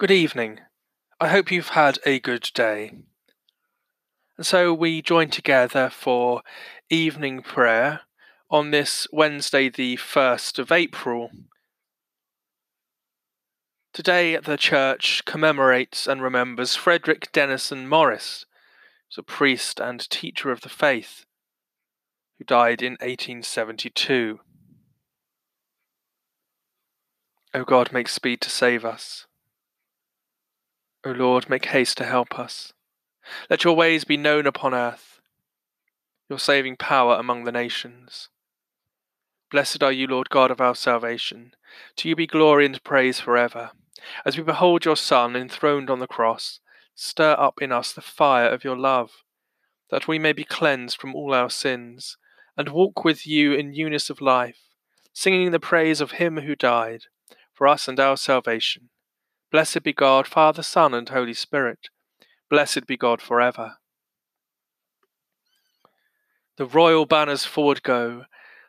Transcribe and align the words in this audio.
Good 0.00 0.10
evening. 0.10 0.60
I 1.20 1.28
hope 1.28 1.52
you've 1.52 1.76
had 1.76 1.98
a 2.06 2.20
good 2.20 2.48
day. 2.54 3.02
And 4.38 4.46
so 4.46 4.72
we 4.72 5.02
join 5.02 5.28
together 5.28 5.90
for 5.90 6.40
evening 6.88 7.42
prayer 7.42 8.00
on 8.50 8.70
this 8.70 9.06
Wednesday, 9.12 9.68
the 9.68 9.98
1st 9.98 10.58
of 10.58 10.72
April. 10.72 11.30
Today, 13.92 14.38
the 14.38 14.56
church 14.56 15.26
commemorates 15.26 16.06
and 16.06 16.22
remembers 16.22 16.76
Frederick 16.76 17.30
Denison 17.30 17.86
Maurice, 17.86 18.46
who's 19.10 19.18
a 19.18 19.22
priest 19.22 19.80
and 19.80 20.08
teacher 20.08 20.50
of 20.50 20.62
the 20.62 20.70
faith, 20.70 21.26
who 22.38 22.46
died 22.46 22.80
in 22.80 22.92
1872. 22.92 24.40
O 27.52 27.64
God, 27.64 27.92
make 27.92 28.08
speed 28.08 28.40
to 28.40 28.48
save 28.48 28.86
us. 28.86 29.26
O 31.02 31.12
Lord, 31.12 31.48
make 31.48 31.64
haste 31.66 31.96
to 31.96 32.04
help 32.04 32.38
us. 32.38 32.74
Let 33.48 33.64
your 33.64 33.74
ways 33.74 34.04
be 34.04 34.18
known 34.18 34.46
upon 34.46 34.74
earth, 34.74 35.20
your 36.28 36.38
saving 36.38 36.76
power 36.76 37.16
among 37.16 37.44
the 37.44 37.52
nations. 37.52 38.28
Blessed 39.50 39.82
are 39.82 39.92
you, 39.92 40.06
Lord 40.06 40.28
God 40.28 40.50
of 40.50 40.60
our 40.60 40.74
salvation. 40.74 41.54
To 41.96 42.08
you 42.08 42.14
be 42.14 42.26
glory 42.26 42.66
and 42.66 42.84
praise 42.84 43.18
forever. 43.18 43.70
As 44.26 44.36
we 44.36 44.42
behold 44.42 44.84
your 44.84 44.96
Son 44.96 45.36
enthroned 45.36 45.88
on 45.88 46.00
the 46.00 46.06
cross, 46.06 46.60
stir 46.94 47.34
up 47.38 47.62
in 47.62 47.72
us 47.72 47.92
the 47.92 48.02
fire 48.02 48.48
of 48.48 48.62
your 48.62 48.76
love, 48.76 49.24
that 49.90 50.06
we 50.06 50.18
may 50.18 50.34
be 50.34 50.44
cleansed 50.44 51.00
from 51.00 51.14
all 51.14 51.32
our 51.32 51.50
sins, 51.50 52.18
and 52.58 52.68
walk 52.68 53.04
with 53.04 53.26
you 53.26 53.54
in 53.54 53.70
newness 53.70 54.10
of 54.10 54.20
life, 54.20 54.60
singing 55.14 55.50
the 55.50 55.58
praise 55.58 56.02
of 56.02 56.12
him 56.12 56.40
who 56.40 56.54
died, 56.54 57.04
for 57.54 57.66
us 57.66 57.88
and 57.88 57.98
our 57.98 58.18
salvation 58.18 58.90
Blessed 59.50 59.82
be 59.82 59.92
God, 59.92 60.26
Father, 60.26 60.62
Son, 60.62 60.94
and 60.94 61.08
Holy 61.08 61.34
Spirit. 61.34 61.88
Blessed 62.48 62.86
be 62.86 62.96
God 62.96 63.20
for 63.20 63.40
ever. 63.40 63.78
The 66.56 66.66
royal 66.66 67.06
banners 67.06 67.44
forward 67.44 67.82
go, 67.82 68.26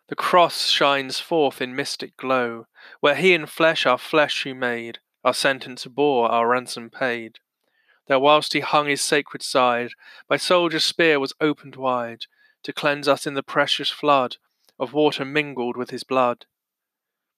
the 0.08 0.16
cross 0.16 0.68
shines 0.68 1.20
forth 1.20 1.62
in 1.62 1.76
mystic 1.76 2.18
glow, 2.18 2.68
where 3.00 3.16
he 3.16 3.34
in 3.34 3.46
flesh 3.46 3.86
our 3.86 3.98
flesh 3.98 4.44
who 4.44 4.54
made, 4.54 5.00
our 5.24 5.34
sentence 5.34 5.86
bore, 5.86 6.30
our 6.30 6.50
ransom 6.50 6.90
paid. 6.90 7.40
There 8.08 8.20
whilst 8.20 8.54
he 8.54 8.60
hung 8.60 8.88
his 8.88 9.02
sacred 9.02 9.42
side, 9.42 9.92
my 10.30 10.38
soldier's 10.38 10.84
spear 10.84 11.20
was 11.20 11.34
opened 11.40 11.76
wide, 11.76 12.26
to 12.64 12.74
cleanse 12.74 13.08
us 13.08 13.26
in 13.26 13.36
the 13.36 13.44
precious 13.44 13.90
flood 13.90 14.38
of 14.80 14.94
water 14.94 15.24
mingled 15.24 15.78
with 15.78 15.92
his 15.92 16.04
blood. 16.04 16.46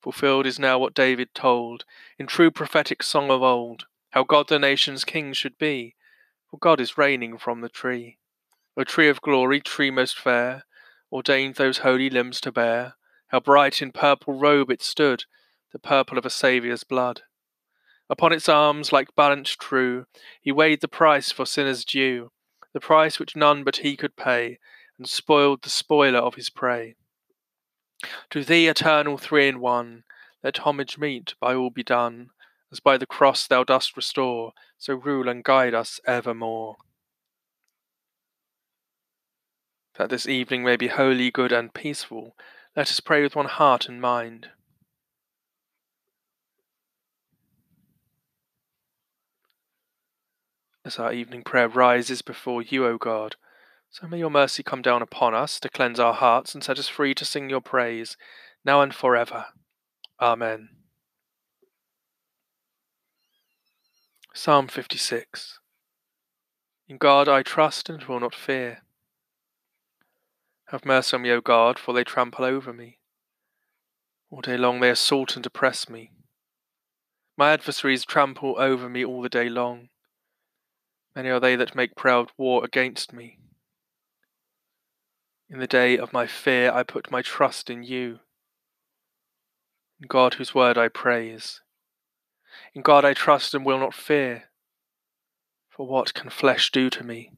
Fulfilled 0.03 0.45
is 0.45 0.59
now 0.59 0.77
what 0.77 0.93
David 0.93 1.33
told 1.33 1.85
in 2.19 2.27
true 2.27 2.51
prophetic 2.51 3.01
song 3.01 3.31
of 3.31 3.41
old, 3.41 3.85
how 4.09 4.25
God 4.25 4.49
the 4.49 4.59
nation's 4.59 5.05
king 5.05 5.31
should 5.31 5.57
be, 5.57 5.95
for 6.51 6.57
God 6.57 6.81
is 6.81 6.97
reigning 6.97 7.37
from 7.37 7.61
the 7.61 7.69
tree. 7.69 8.17
O 8.75 8.83
tree 8.83 9.07
of 9.07 9.21
glory, 9.21 9.61
tree 9.61 9.91
most 9.91 10.19
fair, 10.19 10.65
ordained 11.09 11.55
those 11.55 11.77
holy 11.79 12.09
limbs 12.09 12.41
to 12.41 12.51
bear, 12.51 12.95
how 13.27 13.39
bright 13.39 13.81
in 13.81 13.93
purple 13.93 14.37
robe 14.37 14.69
it 14.69 14.83
stood, 14.83 15.23
the 15.71 15.79
purple 15.79 16.17
of 16.17 16.25
a 16.25 16.29
Saviour's 16.29 16.83
blood. 16.83 17.21
Upon 18.09 18.33
its 18.33 18.49
arms, 18.49 18.91
like 18.91 19.15
balance 19.15 19.51
true, 19.51 20.05
he 20.41 20.51
weighed 20.51 20.81
the 20.81 20.89
price 20.89 21.31
for 21.31 21.45
sinners 21.45 21.85
due, 21.85 22.33
the 22.73 22.81
price 22.81 23.19
which 23.19 23.37
none 23.37 23.63
but 23.63 23.77
he 23.77 23.95
could 23.95 24.17
pay, 24.17 24.59
and 24.97 25.07
spoiled 25.07 25.61
the 25.61 25.69
spoiler 25.69 26.19
of 26.19 26.35
his 26.35 26.49
prey. 26.49 26.95
To 28.31 28.43
thee, 28.43 28.67
eternal 28.67 29.17
three 29.17 29.47
in 29.47 29.59
one, 29.59 30.03
let 30.43 30.59
homage 30.59 30.97
meet, 30.97 31.35
by 31.39 31.55
all 31.55 31.69
be 31.69 31.83
done, 31.83 32.31
as 32.71 32.79
by 32.79 32.97
the 32.97 33.05
cross 33.05 33.47
thou 33.47 33.63
dost 33.63 33.95
restore, 33.95 34.53
so 34.77 34.95
rule 34.95 35.29
and 35.29 35.43
guide 35.43 35.73
us 35.73 35.99
evermore. 36.05 36.77
That 39.95 40.09
this 40.09 40.27
evening 40.27 40.63
may 40.63 40.75
be 40.75 40.87
holy, 40.87 41.29
good, 41.29 41.51
and 41.51 41.73
peaceful, 41.73 42.35
let 42.75 42.89
us 42.89 42.99
pray 42.99 43.21
with 43.21 43.35
one 43.35 43.45
heart 43.45 43.87
and 43.87 44.01
mind. 44.01 44.47
As 50.83 50.97
our 50.99 51.13
evening 51.13 51.43
prayer 51.43 51.69
rises 51.69 52.21
before 52.21 52.61
you, 52.61 52.85
O 52.85 52.97
God, 52.97 53.35
so 53.93 54.07
may 54.07 54.17
your 54.17 54.31
mercy 54.31 54.63
come 54.63 54.81
down 54.81 55.03
upon 55.03 55.35
us 55.35 55.59
to 55.59 55.69
cleanse 55.69 55.99
our 55.99 56.15
hearts 56.15 56.55
and 56.55 56.63
set 56.63 56.79
us 56.79 56.87
free 56.87 57.13
to 57.13 57.23
sing 57.23 57.47
your 57.47 57.61
praise, 57.61 58.17
now 58.65 58.81
and 58.81 58.91
forever. 58.91 59.45
Amen. 60.19 60.69
Psalm 64.33 64.67
56 64.67 65.59
In 66.87 66.97
God 66.97 67.29
I 67.29 67.43
trust 67.43 67.87
and 67.87 68.03
will 68.05 68.19
not 68.19 68.33
fear. 68.33 68.79
Have 70.69 70.85
mercy 70.85 71.15
on 71.15 71.21
me, 71.21 71.29
O 71.29 71.39
God, 71.39 71.77
for 71.77 71.93
they 71.93 72.03
trample 72.03 72.45
over 72.45 72.73
me. 72.73 72.97
All 74.31 74.41
day 74.41 74.57
long 74.57 74.79
they 74.79 74.89
assault 74.89 75.35
and 75.35 75.45
oppress 75.45 75.87
me. 75.87 76.09
My 77.37 77.51
adversaries 77.51 78.05
trample 78.05 78.55
over 78.57 78.89
me 78.89 79.05
all 79.05 79.21
the 79.21 79.29
day 79.29 79.49
long. 79.49 79.89
Many 81.15 81.29
are 81.29 81.39
they 81.39 81.55
that 81.55 81.75
make 81.75 81.95
proud 81.95 82.31
war 82.39 82.65
against 82.65 83.13
me. 83.13 83.37
In 85.49 85.59
the 85.59 85.67
day 85.67 85.97
of 85.97 86.13
my 86.13 86.25
fear, 86.25 86.71
I 86.71 86.83
put 86.83 87.11
my 87.11 87.21
trust 87.21 87.69
in 87.69 87.83
you. 87.83 88.19
In 90.01 90.07
God, 90.07 90.35
whose 90.35 90.55
word 90.55 90.77
I 90.77 90.87
praise. 90.87 91.61
In 92.73 92.81
God 92.81 93.05
I 93.05 93.13
trust 93.13 93.53
and 93.53 93.65
will 93.65 93.79
not 93.79 93.93
fear. 93.93 94.45
For 95.69 95.87
what 95.87 96.13
can 96.13 96.29
flesh 96.29 96.71
do 96.71 96.89
to 96.91 97.03
me? 97.03 97.31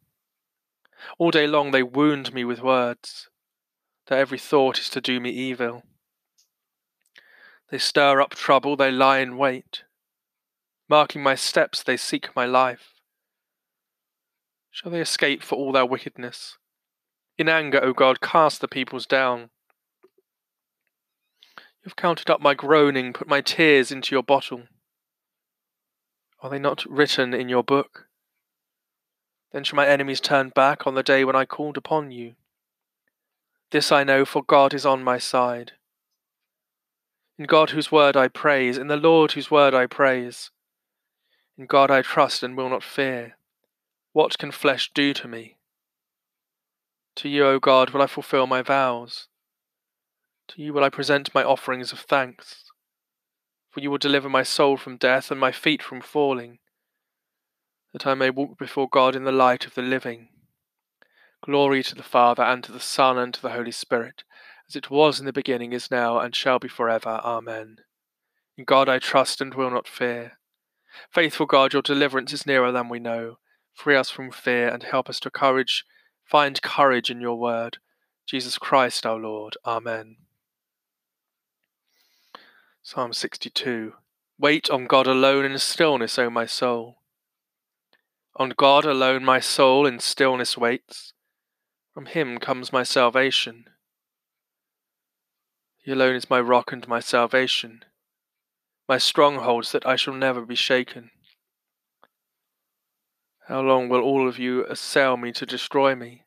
All 1.18 1.32
day 1.32 1.48
long 1.48 1.72
they 1.72 1.84
wound 1.84 2.34
me 2.34 2.44
with 2.44 2.62
words. 2.62 3.30
Their 4.08 4.20
every 4.20 4.40
thought 4.40 4.80
is 4.80 4.90
to 4.90 5.02
do 5.02 5.20
me 5.20 5.30
evil. 5.32 5.84
They 7.72 7.78
stir 7.78 8.22
up 8.22 8.36
trouble, 8.36 8.76
they 8.76 8.92
lie 8.92 9.20
in 9.20 9.38
wait. 9.38 9.84
Marking 10.88 11.24
my 11.24 11.36
steps, 11.36 11.82
they 11.82 11.98
seek 11.98 12.36
my 12.36 12.46
life. 12.46 12.94
Shall 14.70 14.92
they 14.92 15.02
escape 15.02 15.42
for 15.42 15.56
all 15.56 15.72
their 15.72 15.86
wickedness? 15.86 16.58
In 17.38 17.50
anger, 17.50 17.84
O 17.84 17.94
God, 17.94 18.22
cast 18.22 18.62
the 18.62 18.68
peoples 18.68 19.06
down. 19.06 19.50
You 21.58 21.90
have 21.90 21.96
counted 21.96 22.30
up 22.30 22.42
my 22.42 22.54
groaning, 22.54 23.14
put 23.14 23.28
my 23.28 23.42
tears 23.42 23.92
into 23.92 24.16
your 24.16 24.24
bottle. 24.24 24.64
Are 26.42 26.50
they 26.50 26.60
not 26.60 26.86
written 26.90 27.34
in 27.34 27.50
your 27.50 27.64
book? 27.64 28.08
Then 29.52 29.64
shall 29.64 29.78
my 29.78 29.88
enemies 29.88 30.22
turn 30.22 30.50
back 30.50 30.88
on 30.88 30.96
the 30.96 31.04
day 31.04 31.26
when 31.26 31.36
I 31.36 31.46
called 31.46 31.78
upon 31.78 32.12
you. 32.12 32.36
This 33.72 33.92
I 33.92 34.04
know, 34.04 34.26
for 34.26 34.44
God 34.44 34.74
is 34.74 34.86
on 34.86 35.04
my 35.04 35.18
side. 35.18 35.74
In 37.38 37.46
God 37.46 37.72
whose 37.72 37.92
word 37.92 38.16
I 38.16 38.30
praise, 38.30 38.78
in 38.78 38.88
the 38.88 38.96
Lord 38.96 39.34
whose 39.34 39.52
word 39.52 39.74
I 39.74 39.88
praise. 39.88 40.52
In 41.58 41.66
God 41.66 41.92
I 41.92 42.02
trust 42.02 42.44
and 42.44 42.56
will 42.56 42.70
not 42.70 42.84
fear. 42.84 43.38
What 44.14 44.38
can 44.38 44.52
flesh 44.52 44.92
do 44.94 45.14
to 45.14 45.28
me? 45.28 45.55
To 47.18 47.30
you, 47.30 47.46
O 47.46 47.60
God, 47.60 47.92
will 47.92 48.02
I 48.02 48.08
fulfill 48.08 48.46
my 48.46 48.62
vows. 48.62 49.28
To 50.50 50.62
you 50.62 50.74
will 50.74 50.84
I 50.84 50.90
present 50.90 51.34
my 51.34 51.44
offerings 51.44 51.92
of 51.92 52.00
thanks. 52.00 52.66
For 53.70 53.80
you 53.80 53.90
will 53.90 53.98
deliver 53.98 54.30
my 54.30 54.44
soul 54.44 54.78
from 54.78 54.98
death 54.98 55.32
and 55.32 55.40
my 55.40 55.52
feet 55.52 55.82
from 55.82 56.02
falling, 56.02 56.60
that 57.94 58.06
I 58.06 58.14
may 58.14 58.30
walk 58.30 58.58
before 58.58 58.88
God 58.90 59.16
in 59.16 59.24
the 59.24 59.32
light 59.32 59.66
of 59.66 59.76
the 59.76 59.82
living. 59.82 60.30
Glory 61.44 61.84
to 61.84 61.96
the 61.96 62.04
Father, 62.04 62.44
and 62.44 62.64
to 62.64 62.72
the 62.72 62.80
Son, 62.80 63.18
and 63.18 63.34
to 63.34 63.42
the 63.42 63.52
Holy 63.52 63.72
Spirit, 63.72 64.24
as 64.68 64.76
it 64.76 64.90
was 64.90 65.20
in 65.20 65.26
the 65.26 65.34
beginning, 65.34 65.74
is 65.74 65.92
now, 65.92 66.20
and 66.20 66.36
shall 66.36 66.60
be 66.60 66.68
for 66.68 66.90
ever. 66.90 67.22
Amen. 67.24 67.78
In 68.58 68.64
God 68.66 68.90
I 68.90 69.00
trust 69.00 69.42
and 69.42 69.54
will 69.54 69.72
not 69.72 69.88
fear. 69.88 70.40
Faithful 71.12 71.46
God, 71.46 71.74
your 71.74 71.82
deliverance 71.82 72.34
is 72.34 72.46
nearer 72.46 72.72
than 72.72 72.90
we 72.90 73.00
know. 73.00 73.38
Free 73.74 73.96
us 73.96 74.10
from 74.10 74.32
fear 74.32 74.70
and 74.70 74.84
help 74.84 75.10
us 75.10 75.20
to 75.22 75.30
courage 75.30 75.84
Find 76.26 76.62
courage 76.62 77.10
in 77.10 77.22
your 77.22 77.38
word. 77.38 77.78
Jesus 78.26 78.58
Christ 78.58 79.06
our 79.06 79.18
Lord. 79.18 79.56
Amen. 79.66 80.18
Psalm 82.82 83.14
62 83.14 83.94
Wait 84.38 84.70
on 84.70 84.86
God 84.86 85.08
alone 85.08 85.46
in 85.46 85.58
stillness, 85.58 86.20
O 86.20 86.30
my 86.30 86.46
soul. 86.46 86.98
On 88.36 88.50
God 88.50 88.84
alone 88.84 89.24
my 89.24 89.40
soul 89.40 89.86
in 89.86 90.00
stillness 90.00 90.58
waits. 90.58 91.14
From 91.94 92.08
him 92.08 92.40
comes 92.40 92.74
my 92.74 92.84
salvation. 92.84 93.66
He 95.78 95.92
alone 95.92 96.16
is 96.16 96.30
my 96.30 96.42
rock 96.42 96.74
and 96.74 96.86
my 96.88 97.00
salvation, 97.00 97.86
my 98.90 98.98
strongholds 98.98 99.72
that 99.72 99.86
I 99.86 99.96
shall 99.96 100.16
never 100.16 100.42
be 100.46 100.56
shaken. 100.56 101.12
How 103.48 103.62
long 103.62 103.90
will 103.90 104.02
all 104.02 104.28
of 104.28 104.40
you 104.40 104.66
assail 104.66 105.18
me 105.18 105.32
to 105.34 105.46
destroy 105.46 105.94
me? 105.94 106.24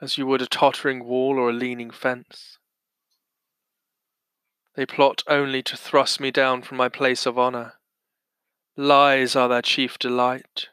As 0.00 0.18
you 0.18 0.26
would 0.26 0.42
a 0.42 0.46
tottering 0.46 1.04
wall 1.04 1.38
or 1.38 1.50
a 1.50 1.52
leaning 1.52 1.92
fence. 1.92 2.58
They 4.74 4.84
plot 4.84 5.22
only 5.28 5.62
to 5.62 5.76
thrust 5.76 6.18
me 6.18 6.32
down 6.32 6.62
from 6.62 6.76
my 6.76 6.88
place 6.88 7.24
of 7.24 7.38
honour. 7.38 7.74
Lies 8.76 9.36
are 9.36 9.48
their 9.48 9.62
chief 9.62 9.96
delight. 9.96 10.70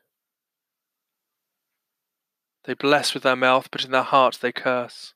They 2.64 2.74
bless 2.74 3.14
with 3.14 3.22
their 3.22 3.36
mouth, 3.36 3.70
but 3.70 3.86
in 3.86 3.92
their 3.92 4.02
heart 4.02 4.40
they 4.42 4.52
curse. 4.52 5.14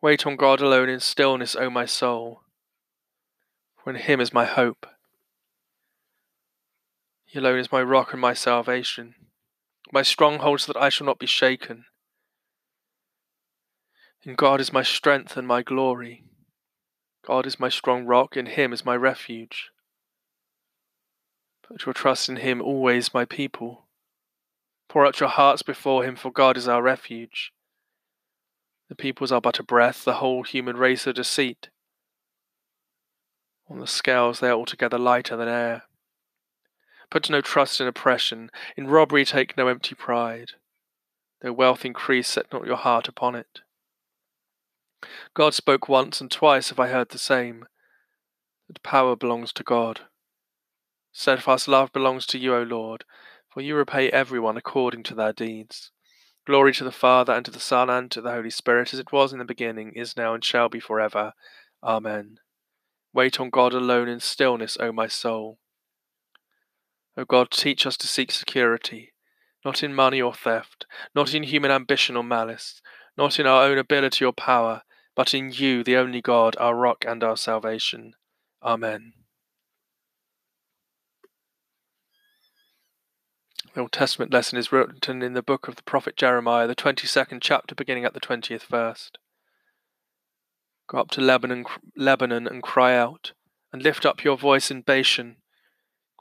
Wait 0.00 0.24
on 0.24 0.36
God 0.36 0.60
alone 0.60 0.88
in 0.88 1.00
stillness, 1.00 1.56
O 1.56 1.68
my 1.68 1.86
soul, 1.86 2.42
for 3.76 3.90
in 3.90 3.96
him 3.96 4.20
is 4.20 4.32
my 4.32 4.44
hope. 4.44 4.86
He 7.32 7.38
alone 7.38 7.60
is 7.60 7.72
my 7.72 7.82
rock 7.82 8.12
and 8.12 8.20
my 8.20 8.34
salvation, 8.34 9.14
my 9.90 10.02
stronghold 10.02 10.60
so 10.60 10.70
that 10.70 10.78
I 10.78 10.90
shall 10.90 11.06
not 11.06 11.18
be 11.18 11.24
shaken. 11.24 11.86
In 14.22 14.34
God 14.34 14.60
is 14.60 14.70
my 14.70 14.82
strength 14.82 15.34
and 15.38 15.48
my 15.48 15.62
glory. 15.62 16.24
God 17.26 17.46
is 17.46 17.58
my 17.58 17.70
strong 17.70 18.04
rock, 18.04 18.36
in 18.36 18.44
him 18.44 18.74
is 18.74 18.84
my 18.84 18.94
refuge. 18.94 19.70
Put 21.66 21.86
your 21.86 21.94
trust 21.94 22.28
in 22.28 22.36
him 22.36 22.60
always, 22.60 23.14
my 23.14 23.24
people. 23.24 23.86
Pour 24.90 25.06
out 25.06 25.18
your 25.18 25.30
hearts 25.30 25.62
before 25.62 26.04
him, 26.04 26.16
for 26.16 26.30
God 26.30 26.58
is 26.58 26.68
our 26.68 26.82
refuge. 26.82 27.50
The 28.90 28.94
peoples 28.94 29.32
are 29.32 29.40
but 29.40 29.58
a 29.58 29.62
breath, 29.62 30.04
the 30.04 30.16
whole 30.16 30.42
human 30.42 30.76
race 30.76 31.06
a 31.06 31.14
deceit. 31.14 31.70
On 33.70 33.78
the 33.78 33.86
scales 33.86 34.40
they 34.40 34.48
are 34.48 34.58
altogether 34.58 34.98
lighter 34.98 35.34
than 35.34 35.48
air. 35.48 35.84
Put 37.12 37.28
no 37.28 37.42
trust 37.42 37.78
in 37.78 37.86
oppression, 37.86 38.50
in 38.74 38.86
robbery 38.86 39.26
take 39.26 39.54
no 39.54 39.68
empty 39.68 39.94
pride. 39.94 40.52
Though 41.42 41.52
wealth 41.52 41.84
increase, 41.84 42.26
set 42.26 42.50
not 42.50 42.64
your 42.64 42.78
heart 42.78 43.06
upon 43.06 43.34
it. 43.34 43.60
God 45.34 45.52
spoke 45.52 45.90
once, 45.90 46.22
and 46.22 46.30
twice 46.30 46.70
have 46.70 46.80
I 46.80 46.88
heard 46.88 47.10
the 47.10 47.18
same, 47.18 47.66
that 48.66 48.82
power 48.82 49.14
belongs 49.14 49.52
to 49.52 49.62
God. 49.62 50.00
Steadfast 51.12 51.68
love 51.68 51.92
belongs 51.92 52.24
to 52.28 52.38
you, 52.38 52.54
O 52.54 52.62
Lord, 52.62 53.04
for 53.50 53.60
you 53.60 53.76
repay 53.76 54.08
everyone 54.08 54.56
according 54.56 55.02
to 55.02 55.14
their 55.14 55.34
deeds. 55.34 55.90
Glory 56.46 56.72
to 56.72 56.84
the 56.84 56.90
Father, 56.90 57.34
and 57.34 57.44
to 57.44 57.50
the 57.50 57.60
Son, 57.60 57.90
and 57.90 58.10
to 58.10 58.22
the 58.22 58.32
Holy 58.32 58.48
Spirit, 58.48 58.94
as 58.94 58.98
it 58.98 59.12
was 59.12 59.34
in 59.34 59.38
the 59.38 59.44
beginning, 59.44 59.92
is 59.94 60.16
now, 60.16 60.32
and 60.32 60.42
shall 60.42 60.70
be 60.70 60.80
for 60.80 60.98
ever. 60.98 61.34
Amen. 61.84 62.38
Wait 63.12 63.38
on 63.38 63.50
God 63.50 63.74
alone 63.74 64.08
in 64.08 64.18
stillness, 64.18 64.78
O 64.80 64.92
my 64.92 65.08
soul. 65.08 65.58
O 67.16 67.24
God, 67.24 67.50
teach 67.50 67.86
us 67.86 67.96
to 67.98 68.06
seek 68.06 68.30
security, 68.30 69.12
not 69.64 69.82
in 69.82 69.94
money 69.94 70.20
or 70.20 70.32
theft, 70.32 70.86
not 71.14 71.34
in 71.34 71.42
human 71.42 71.70
ambition 71.70 72.16
or 72.16 72.24
malice, 72.24 72.80
not 73.16 73.38
in 73.38 73.46
our 73.46 73.64
own 73.64 73.78
ability 73.78 74.24
or 74.24 74.32
power, 74.32 74.82
but 75.14 75.34
in 75.34 75.50
you, 75.52 75.84
the 75.84 75.96
only 75.96 76.22
God, 76.22 76.56
our 76.58 76.74
rock 76.74 77.04
and 77.06 77.22
our 77.22 77.36
salvation. 77.36 78.14
Amen. 78.62 79.12
The 83.74 83.80
Old 83.80 83.92
Testament 83.92 84.32
lesson 84.32 84.58
is 84.58 84.70
written 84.70 85.22
in 85.22 85.32
the 85.32 85.42
book 85.42 85.66
of 85.66 85.76
the 85.76 85.82
prophet 85.82 86.16
Jeremiah, 86.16 86.66
the 86.66 86.74
22nd 86.74 87.38
chapter, 87.40 87.74
beginning 87.74 88.04
at 88.04 88.12
the 88.12 88.20
20th 88.20 88.64
verse. 88.64 89.10
Go 90.88 90.98
up 90.98 91.10
to 91.12 91.22
Lebanon, 91.22 91.64
Lebanon 91.96 92.46
and 92.46 92.62
cry 92.62 92.94
out, 92.94 93.32
and 93.72 93.82
lift 93.82 94.04
up 94.04 94.24
your 94.24 94.36
voice 94.36 94.70
in 94.70 94.82
Bashan. 94.82 95.36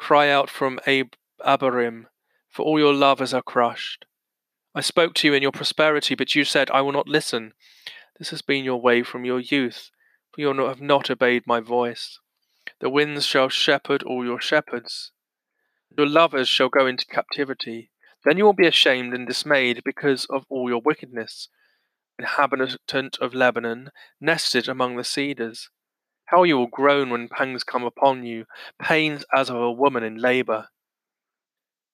Cry 0.01 0.29
out 0.31 0.49
from 0.49 0.79
Ab- 0.87 1.15
Abarim, 1.45 2.05
for 2.49 2.63
all 2.63 2.79
your 2.79 2.91
lovers 2.93 3.35
are 3.35 3.43
crushed. 3.43 4.05
I 4.73 4.81
spoke 4.81 5.13
to 5.13 5.27
you 5.27 5.35
in 5.35 5.43
your 5.43 5.51
prosperity, 5.51 6.15
but 6.15 6.33
you 6.33 6.43
said, 6.43 6.71
I 6.71 6.81
will 6.81 6.91
not 6.91 7.07
listen. 7.07 7.53
This 8.17 8.31
has 8.31 8.41
been 8.41 8.65
your 8.65 8.81
way 8.81 9.03
from 9.03 9.25
your 9.25 9.39
youth, 9.39 9.91
for 10.31 10.41
you 10.41 10.47
have 10.47 10.81
not 10.81 11.11
obeyed 11.11 11.43
my 11.45 11.59
voice. 11.59 12.17
The 12.79 12.89
winds 12.89 13.27
shall 13.27 13.47
shepherd 13.49 14.01
all 14.01 14.25
your 14.25 14.41
shepherds. 14.41 15.11
Your 15.95 16.07
lovers 16.07 16.49
shall 16.49 16.69
go 16.69 16.87
into 16.87 17.05
captivity. 17.05 17.91
Then 18.25 18.39
you 18.39 18.45
will 18.45 18.53
be 18.53 18.67
ashamed 18.67 19.13
and 19.13 19.27
dismayed 19.27 19.83
because 19.85 20.25
of 20.31 20.45
all 20.49 20.67
your 20.67 20.81
wickedness. 20.83 21.47
Inhabitant 22.17 23.19
of 23.21 23.35
Lebanon, 23.35 23.91
nested 24.19 24.67
among 24.67 24.97
the 24.97 25.03
cedars. 25.03 25.69
How 26.31 26.43
you 26.43 26.57
will 26.57 26.67
groan 26.67 27.09
when 27.09 27.27
pangs 27.27 27.65
come 27.65 27.83
upon 27.83 28.23
you, 28.23 28.45
pains 28.81 29.25
as 29.35 29.49
of 29.49 29.57
a 29.57 29.69
woman 29.69 30.01
in 30.01 30.15
labour. 30.15 30.69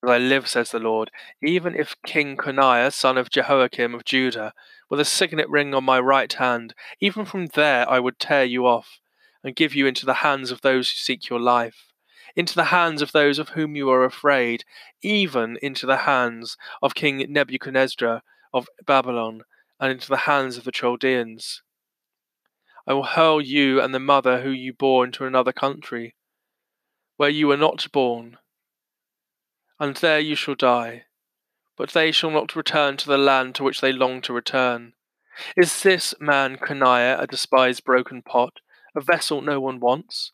As 0.03 0.11
I 0.11 0.19
live, 0.19 0.47
says 0.47 0.69
the 0.69 0.77
Lord, 0.77 1.09
even 1.41 1.73
if 1.73 1.95
King 2.05 2.37
Coniah, 2.37 2.93
son 2.93 3.17
of 3.17 3.31
Jehoiakim 3.31 3.95
of 3.95 4.05
Judah, 4.05 4.53
with 4.91 4.99
a 4.99 5.05
signet 5.05 5.49
ring 5.49 5.73
on 5.73 5.83
my 5.85 5.99
right 5.99 6.31
hand, 6.31 6.75
even 6.99 7.25
from 7.25 7.47
there 7.47 7.89
I 7.89 7.99
would 7.99 8.19
tear 8.19 8.43
you 8.43 8.67
off, 8.67 8.99
and 9.43 9.55
give 9.55 9.73
you 9.73 9.87
into 9.87 10.05
the 10.05 10.21
hands 10.21 10.51
of 10.51 10.61
those 10.61 10.91
who 10.91 10.97
seek 10.97 11.29
your 11.29 11.39
life, 11.39 11.91
into 12.35 12.53
the 12.53 12.65
hands 12.65 13.01
of 13.01 13.13
those 13.13 13.39
of 13.39 13.49
whom 13.49 13.75
you 13.75 13.89
are 13.89 14.05
afraid, 14.05 14.65
even 15.01 15.57
into 15.63 15.87
the 15.87 15.97
hands 16.05 16.57
of 16.83 16.93
King 16.93 17.25
Nebuchadnezzar 17.27 18.21
of 18.53 18.67
Babylon, 18.85 19.41
and 19.79 19.91
into 19.91 20.09
the 20.09 20.17
hands 20.29 20.57
of 20.57 20.63
the 20.63 20.71
Chaldeans. 20.71 21.63
I 22.87 22.93
will 22.93 23.03
hurl 23.03 23.41
you 23.41 23.81
and 23.81 23.93
the 23.93 23.99
mother 23.99 24.41
who 24.41 24.49
you 24.49 24.73
bore 24.73 25.03
into 25.05 25.25
another 25.25 25.51
country, 25.51 26.15
where 27.17 27.29
you 27.29 27.47
were 27.47 27.57
not 27.57 27.91
born 27.91 28.37
and 29.79 29.95
there 29.97 30.19
you 30.19 30.35
shall 30.35 30.55
die. 30.55 31.05
But 31.77 31.91
they 31.91 32.11
shall 32.11 32.31
not 32.31 32.55
return 32.55 32.97
to 32.97 33.07
the 33.07 33.17
land 33.17 33.55
to 33.55 33.63
which 33.63 33.81
they 33.81 33.91
long 33.91 34.21
to 34.21 34.33
return. 34.33 34.93
Is 35.55 35.83
this 35.83 36.15
man 36.19 36.57
Coniah 36.57 37.21
a 37.21 37.27
despised 37.27 37.83
broken 37.83 38.23
pot, 38.23 38.59
a 38.95 39.01
vessel 39.01 39.41
no 39.41 39.59
one 39.59 39.79
wants? 39.79 40.31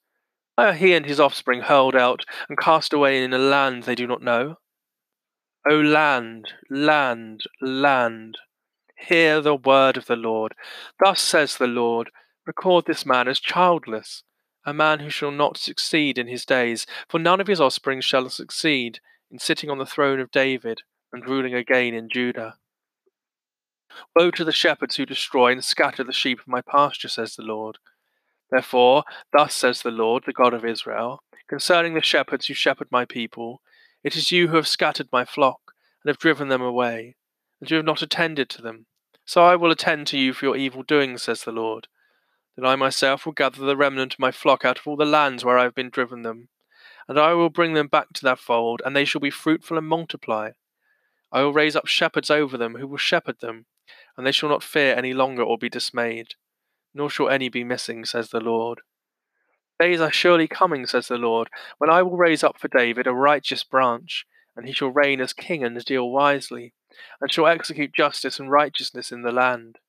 Are 0.57 0.73
he 0.73 0.93
and 0.93 1.05
his 1.05 1.19
offspring 1.19 1.61
hurled 1.61 1.95
out 1.95 2.23
and 2.47 2.57
cast 2.57 2.93
away 2.93 3.21
in 3.21 3.33
a 3.33 3.37
land 3.37 3.83
they 3.83 3.95
do 3.95 4.07
not 4.07 4.21
know? 4.21 4.57
O 5.69 5.75
land, 5.75 6.53
land, 6.69 7.43
land, 7.61 8.37
hear 8.95 9.41
the 9.41 9.55
word 9.55 9.97
of 9.97 10.05
the 10.05 10.15
Lord. 10.15 10.53
Thus 11.03 11.21
says 11.21 11.57
the 11.57 11.67
Lord, 11.67 12.11
record 12.45 12.85
this 12.85 13.05
man 13.05 13.27
as 13.27 13.39
childless, 13.39 14.23
a 14.65 14.73
man 14.73 14.99
who 14.99 15.09
shall 15.09 15.31
not 15.31 15.57
succeed 15.57 16.17
in 16.17 16.27
his 16.27 16.45
days, 16.45 16.85
for 17.09 17.19
none 17.19 17.41
of 17.41 17.47
his 17.47 17.61
offspring 17.61 18.01
shall 18.01 18.29
succeed 18.29 18.99
in 19.31 19.39
sitting 19.39 19.69
on 19.69 19.77
the 19.77 19.85
throne 19.85 20.19
of 20.19 20.31
David 20.31 20.81
and 21.11 21.27
ruling 21.27 21.53
again 21.53 21.93
in 21.93 22.09
Judah. 22.09 22.55
Woe 24.15 24.31
to 24.31 24.43
the 24.43 24.51
shepherds 24.51 24.95
who 24.95 25.05
destroy 25.05 25.51
and 25.51 25.63
scatter 25.63 26.03
the 26.03 26.11
sheep 26.11 26.39
of 26.39 26.47
my 26.47 26.61
pasture, 26.61 27.09
says 27.09 27.35
the 27.35 27.43
Lord. 27.43 27.77
Therefore, 28.49 29.03
thus 29.31 29.53
says 29.53 29.81
the 29.81 29.91
Lord, 29.91 30.23
the 30.25 30.33
God 30.33 30.53
of 30.53 30.65
Israel, 30.65 31.23
concerning 31.47 31.93
the 31.93 32.01
shepherds 32.01 32.47
who 32.47 32.53
shepherd 32.53 32.87
my 32.91 33.05
people, 33.05 33.61
it 34.03 34.15
is 34.15 34.31
you 34.31 34.47
who 34.47 34.55
have 34.57 34.67
scattered 34.67 35.09
my 35.11 35.25
flock, 35.25 35.73
and 36.03 36.09
have 36.09 36.19
driven 36.19 36.49
them 36.49 36.61
away, 36.61 37.15
and 37.59 37.69
you 37.69 37.77
have 37.77 37.85
not 37.85 38.01
attended 38.01 38.49
to 38.49 38.61
them. 38.61 38.85
So 39.25 39.43
I 39.43 39.55
will 39.55 39.71
attend 39.71 40.07
to 40.07 40.17
you 40.17 40.33
for 40.33 40.45
your 40.45 40.57
evil 40.57 40.83
doings, 40.83 41.23
says 41.23 41.43
the 41.43 41.51
Lord. 41.51 41.87
Then 42.55 42.65
I 42.65 42.75
myself 42.75 43.25
will 43.25 43.33
gather 43.33 43.65
the 43.65 43.77
remnant 43.77 44.13
of 44.13 44.19
my 44.19 44.31
flock 44.31 44.63
out 44.63 44.79
of 44.79 44.87
all 44.87 44.95
the 44.95 45.05
lands 45.05 45.43
where 45.43 45.57
I 45.57 45.63
have 45.63 45.73
been 45.73 45.89
driven 45.89 46.21
them, 46.21 46.49
and 47.07 47.19
I 47.19 47.33
will 47.33 47.49
bring 47.49 47.73
them 47.73 47.87
back 47.87 48.13
to 48.13 48.23
their 48.23 48.35
fold, 48.35 48.81
and 48.85 48.95
they 48.95 49.05
shall 49.05 49.21
be 49.21 49.29
fruitful 49.29 49.77
and 49.77 49.87
multiply. 49.87 50.51
I 51.31 51.41
will 51.41 51.53
raise 51.53 51.75
up 51.75 51.87
shepherds 51.87 52.29
over 52.29 52.57
them 52.57 52.75
who 52.75 52.87
will 52.87 52.97
shepherd 52.97 53.39
them, 53.39 53.65
and 54.15 54.25
they 54.25 54.31
shall 54.31 54.49
not 54.49 54.63
fear 54.63 54.95
any 54.95 55.13
longer 55.13 55.41
or 55.41 55.57
be 55.57 55.69
dismayed, 55.69 56.35
nor 56.93 57.09
shall 57.09 57.29
any 57.29 57.49
be 57.49 57.63
missing, 57.63 58.05
says 58.05 58.29
the 58.29 58.39
Lord. 58.39 58.81
Days 59.79 59.99
are 59.99 60.11
surely 60.11 60.47
coming, 60.47 60.85
says 60.85 61.07
the 61.07 61.17
Lord, 61.17 61.49
when 61.79 61.89
I 61.89 62.03
will 62.03 62.15
raise 62.15 62.43
up 62.43 62.59
for 62.59 62.67
David 62.67 63.07
a 63.07 63.13
righteous 63.13 63.63
branch, 63.63 64.27
and 64.55 64.67
he 64.67 64.73
shall 64.73 64.89
reign 64.89 65.19
as 65.19 65.33
king 65.33 65.63
and 65.63 65.83
deal 65.83 66.09
wisely, 66.11 66.73
and 67.19 67.31
shall 67.31 67.47
execute 67.47 67.93
justice 67.93 68.39
and 68.39 68.51
righteousness 68.51 69.11
in 69.11 69.23
the 69.23 69.31
land. 69.31 69.79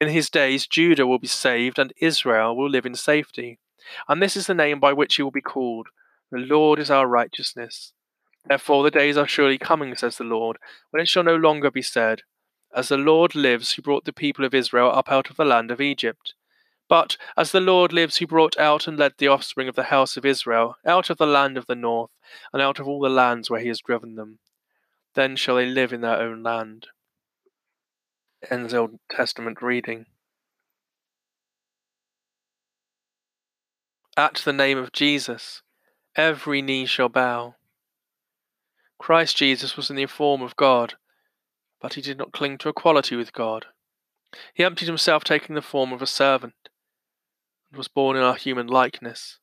In 0.00 0.08
his 0.08 0.30
days 0.30 0.66
Judah 0.66 1.06
will 1.06 1.18
be 1.18 1.26
saved, 1.26 1.78
and 1.78 1.92
Israel 1.98 2.56
will 2.56 2.68
live 2.68 2.86
in 2.86 2.94
safety. 2.94 3.58
And 4.08 4.22
this 4.22 4.36
is 4.36 4.46
the 4.46 4.54
name 4.54 4.80
by 4.80 4.92
which 4.92 5.16
he 5.16 5.22
will 5.22 5.30
be 5.30 5.40
called 5.40 5.88
the 6.34 6.40
Lord 6.40 6.80
is 6.80 6.90
our 6.90 7.06
righteousness. 7.06 7.92
Therefore 8.44 8.82
the 8.82 8.90
days 8.90 9.16
are 9.16 9.26
surely 9.26 9.56
coming, 9.56 9.94
says 9.94 10.18
the 10.18 10.24
Lord, 10.24 10.58
when 10.90 11.00
it 11.00 11.08
shall 11.08 11.22
no 11.22 11.36
longer 11.36 11.70
be 11.70 11.80
said, 11.80 12.22
As 12.74 12.88
the 12.88 12.96
Lord 12.96 13.36
lives, 13.36 13.72
who 13.72 13.82
brought 13.82 14.04
the 14.04 14.12
people 14.12 14.44
of 14.44 14.52
Israel 14.52 14.90
up 14.90 15.12
out 15.12 15.30
of 15.30 15.36
the 15.36 15.44
land 15.44 15.70
of 15.70 15.80
Egypt. 15.80 16.34
But 16.88 17.16
as 17.36 17.52
the 17.52 17.60
Lord 17.60 17.92
lives, 17.92 18.16
who 18.16 18.26
brought 18.26 18.58
out 18.58 18.88
and 18.88 18.98
led 18.98 19.14
the 19.18 19.28
offspring 19.28 19.68
of 19.68 19.76
the 19.76 19.84
house 19.84 20.16
of 20.16 20.26
Israel 20.26 20.76
out 20.84 21.08
of 21.08 21.18
the 21.18 21.26
land 21.26 21.56
of 21.56 21.66
the 21.66 21.76
north, 21.76 22.10
and 22.52 22.60
out 22.60 22.80
of 22.80 22.88
all 22.88 23.00
the 23.00 23.08
lands 23.08 23.48
where 23.48 23.60
he 23.60 23.68
has 23.68 23.80
driven 23.80 24.16
them. 24.16 24.40
Then 25.14 25.36
shall 25.36 25.54
they 25.54 25.66
live 25.66 25.92
in 25.92 26.00
their 26.00 26.20
own 26.20 26.42
land. 26.42 26.88
Ends 28.50 28.74
Old 28.74 28.98
Testament 29.10 29.62
reading. 29.62 30.06
At 34.16 34.42
the 34.44 34.52
name 34.52 34.78
of 34.78 34.92
Jesus, 34.92 35.62
every 36.16 36.62
knee 36.62 36.86
shall 36.86 37.08
bow. 37.08 37.56
Christ 38.98 39.36
Jesus 39.36 39.76
was 39.76 39.90
in 39.90 39.96
the 39.96 40.06
form 40.06 40.40
of 40.40 40.56
God, 40.56 40.94
but 41.80 41.94
he 41.94 42.00
did 42.00 42.18
not 42.18 42.32
cling 42.32 42.58
to 42.58 42.68
equality 42.68 43.16
with 43.16 43.32
God. 43.32 43.66
He 44.52 44.64
emptied 44.64 44.86
himself, 44.86 45.24
taking 45.24 45.54
the 45.54 45.62
form 45.62 45.92
of 45.92 46.00
a 46.00 46.06
servant, 46.06 46.54
and 47.70 47.78
was 47.78 47.88
born 47.88 48.16
in 48.16 48.22
our 48.22 48.36
human 48.36 48.66
likeness. 48.66 49.38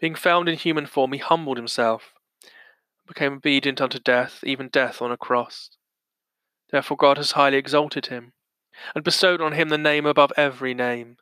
Being 0.00 0.14
found 0.14 0.48
in 0.48 0.56
human 0.56 0.86
form, 0.86 1.12
he 1.12 1.18
humbled 1.18 1.56
himself, 1.56 2.12
became 3.06 3.34
obedient 3.34 3.80
unto 3.80 3.98
death, 3.98 4.40
even 4.44 4.68
death 4.68 5.00
on 5.00 5.10
a 5.10 5.16
cross. 5.16 5.70
Therefore 6.70 6.96
God 6.96 7.16
has 7.16 7.32
highly 7.32 7.56
exalted 7.56 8.06
him, 8.06 8.32
and 8.94 9.04
bestowed 9.04 9.40
on 9.40 9.52
him 9.52 9.68
the 9.68 9.78
name 9.78 10.06
above 10.06 10.32
every 10.36 10.74
name, 10.74 11.16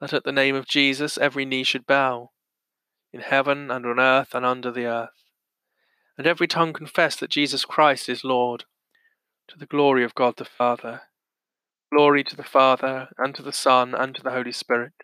that 0.00 0.12
at 0.12 0.24
the 0.24 0.32
name 0.32 0.54
of 0.54 0.66
Jesus 0.66 1.18
every 1.18 1.44
knee 1.44 1.64
should 1.64 1.86
bow, 1.86 2.30
in 3.12 3.20
heaven 3.20 3.70
and 3.70 3.84
on 3.86 4.00
earth 4.00 4.34
and 4.34 4.44
under 4.44 4.70
the 4.70 4.86
earth, 4.86 5.24
and 6.16 6.26
every 6.26 6.46
tongue 6.46 6.72
confess 6.72 7.16
that 7.16 7.30
Jesus 7.30 7.64
Christ 7.64 8.08
is 8.08 8.24
Lord, 8.24 8.64
to 9.48 9.58
the 9.58 9.66
glory 9.66 10.04
of 10.04 10.14
God 10.14 10.36
the 10.36 10.44
Father. 10.44 11.02
Glory 11.92 12.24
to 12.24 12.36
the 12.36 12.42
Father, 12.42 13.08
and 13.18 13.34
to 13.34 13.42
the 13.42 13.52
Son, 13.52 13.94
and 13.94 14.14
to 14.14 14.22
the 14.22 14.32
Holy 14.32 14.52
Spirit, 14.52 14.94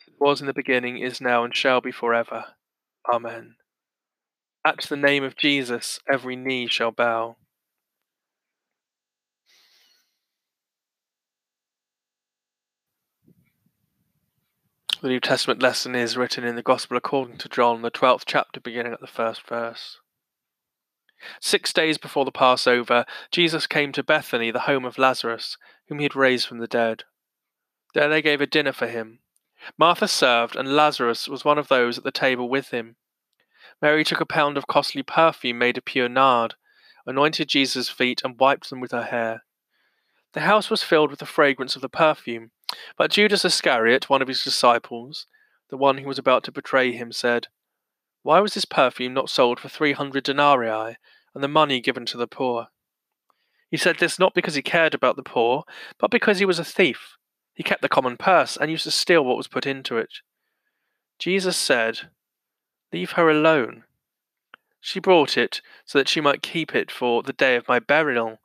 as 0.00 0.08
it 0.08 0.14
was 0.20 0.40
in 0.40 0.46
the 0.46 0.52
beginning, 0.52 0.98
is 0.98 1.20
now, 1.20 1.44
and 1.44 1.56
shall 1.56 1.80
be 1.80 1.92
for 1.92 2.12
ever. 2.12 2.46
Amen. 3.12 3.56
At 4.64 4.82
the 4.82 4.96
name 4.96 5.24
of 5.24 5.36
Jesus 5.36 6.00
every 6.10 6.36
knee 6.36 6.66
shall 6.68 6.92
bow. 6.92 7.36
The 15.02 15.08
New 15.08 15.18
Testament 15.18 15.60
lesson 15.60 15.96
is 15.96 16.16
written 16.16 16.44
in 16.44 16.54
the 16.54 16.62
Gospel 16.62 16.96
according 16.96 17.38
to 17.38 17.48
John, 17.48 17.82
the 17.82 17.90
12th 17.90 18.22
chapter, 18.24 18.60
beginning 18.60 18.92
at 18.92 19.00
the 19.00 19.08
first 19.08 19.44
verse. 19.44 19.98
Six 21.40 21.72
days 21.72 21.98
before 21.98 22.24
the 22.24 22.30
Passover, 22.30 23.04
Jesus 23.32 23.66
came 23.66 23.90
to 23.92 24.04
Bethany, 24.04 24.52
the 24.52 24.60
home 24.60 24.84
of 24.84 24.98
Lazarus, 24.98 25.58
whom 25.88 25.98
he 25.98 26.04
had 26.04 26.14
raised 26.14 26.46
from 26.46 26.58
the 26.58 26.68
dead. 26.68 27.02
There 27.94 28.08
they 28.08 28.22
gave 28.22 28.40
a 28.40 28.46
dinner 28.46 28.72
for 28.72 28.86
him. 28.86 29.18
Martha 29.76 30.06
served, 30.06 30.54
and 30.54 30.76
Lazarus 30.76 31.26
was 31.26 31.44
one 31.44 31.58
of 31.58 31.66
those 31.66 31.98
at 31.98 32.04
the 32.04 32.12
table 32.12 32.48
with 32.48 32.68
him. 32.68 32.94
Mary 33.80 34.04
took 34.04 34.20
a 34.20 34.24
pound 34.24 34.56
of 34.56 34.68
costly 34.68 35.02
perfume 35.02 35.58
made 35.58 35.78
of 35.78 35.84
pure 35.84 36.08
nard, 36.08 36.54
anointed 37.06 37.48
Jesus' 37.48 37.88
feet, 37.88 38.20
and 38.22 38.38
wiped 38.38 38.70
them 38.70 38.78
with 38.78 38.92
her 38.92 39.02
hair. 39.02 39.42
The 40.32 40.42
house 40.42 40.70
was 40.70 40.84
filled 40.84 41.10
with 41.10 41.18
the 41.18 41.26
fragrance 41.26 41.74
of 41.74 41.82
the 41.82 41.88
perfume. 41.88 42.52
But 42.96 43.10
Judas 43.10 43.44
Iscariot, 43.44 44.08
one 44.08 44.22
of 44.22 44.28
his 44.28 44.44
disciples, 44.44 45.26
the 45.70 45.76
one 45.76 45.98
who 45.98 46.08
was 46.08 46.18
about 46.18 46.44
to 46.44 46.52
betray 46.52 46.92
him, 46.92 47.12
said, 47.12 47.48
Why 48.22 48.40
was 48.40 48.54
this 48.54 48.64
perfume 48.64 49.14
not 49.14 49.30
sold 49.30 49.58
for 49.58 49.68
three 49.68 49.92
hundred 49.92 50.24
denarii, 50.24 50.96
and 51.34 51.42
the 51.42 51.48
money 51.48 51.80
given 51.80 52.06
to 52.06 52.16
the 52.16 52.26
poor? 52.26 52.68
He 53.70 53.78
said 53.78 53.98
this 53.98 54.18
not 54.18 54.34
because 54.34 54.54
he 54.54 54.62
cared 54.62 54.94
about 54.94 55.16
the 55.16 55.22
poor, 55.22 55.64
but 55.98 56.10
because 56.10 56.38
he 56.38 56.44
was 56.44 56.58
a 56.58 56.64
thief. 56.64 57.16
He 57.54 57.62
kept 57.62 57.82
the 57.82 57.88
common 57.88 58.16
purse 58.16 58.56
and 58.56 58.70
used 58.70 58.84
to 58.84 58.90
steal 58.90 59.24
what 59.24 59.36
was 59.36 59.48
put 59.48 59.66
into 59.66 59.96
it. 59.96 60.20
Jesus 61.18 61.56
said, 61.56 62.10
Leave 62.92 63.12
her 63.12 63.30
alone. 63.30 63.84
She 64.80 65.00
brought 65.00 65.38
it 65.38 65.62
so 65.84 65.98
that 65.98 66.08
she 66.08 66.20
might 66.20 66.42
keep 66.42 66.74
it 66.74 66.90
for 66.90 67.22
the 67.22 67.32
day 67.32 67.56
of 67.56 67.68
my 67.68 67.78
burial. 67.78 68.40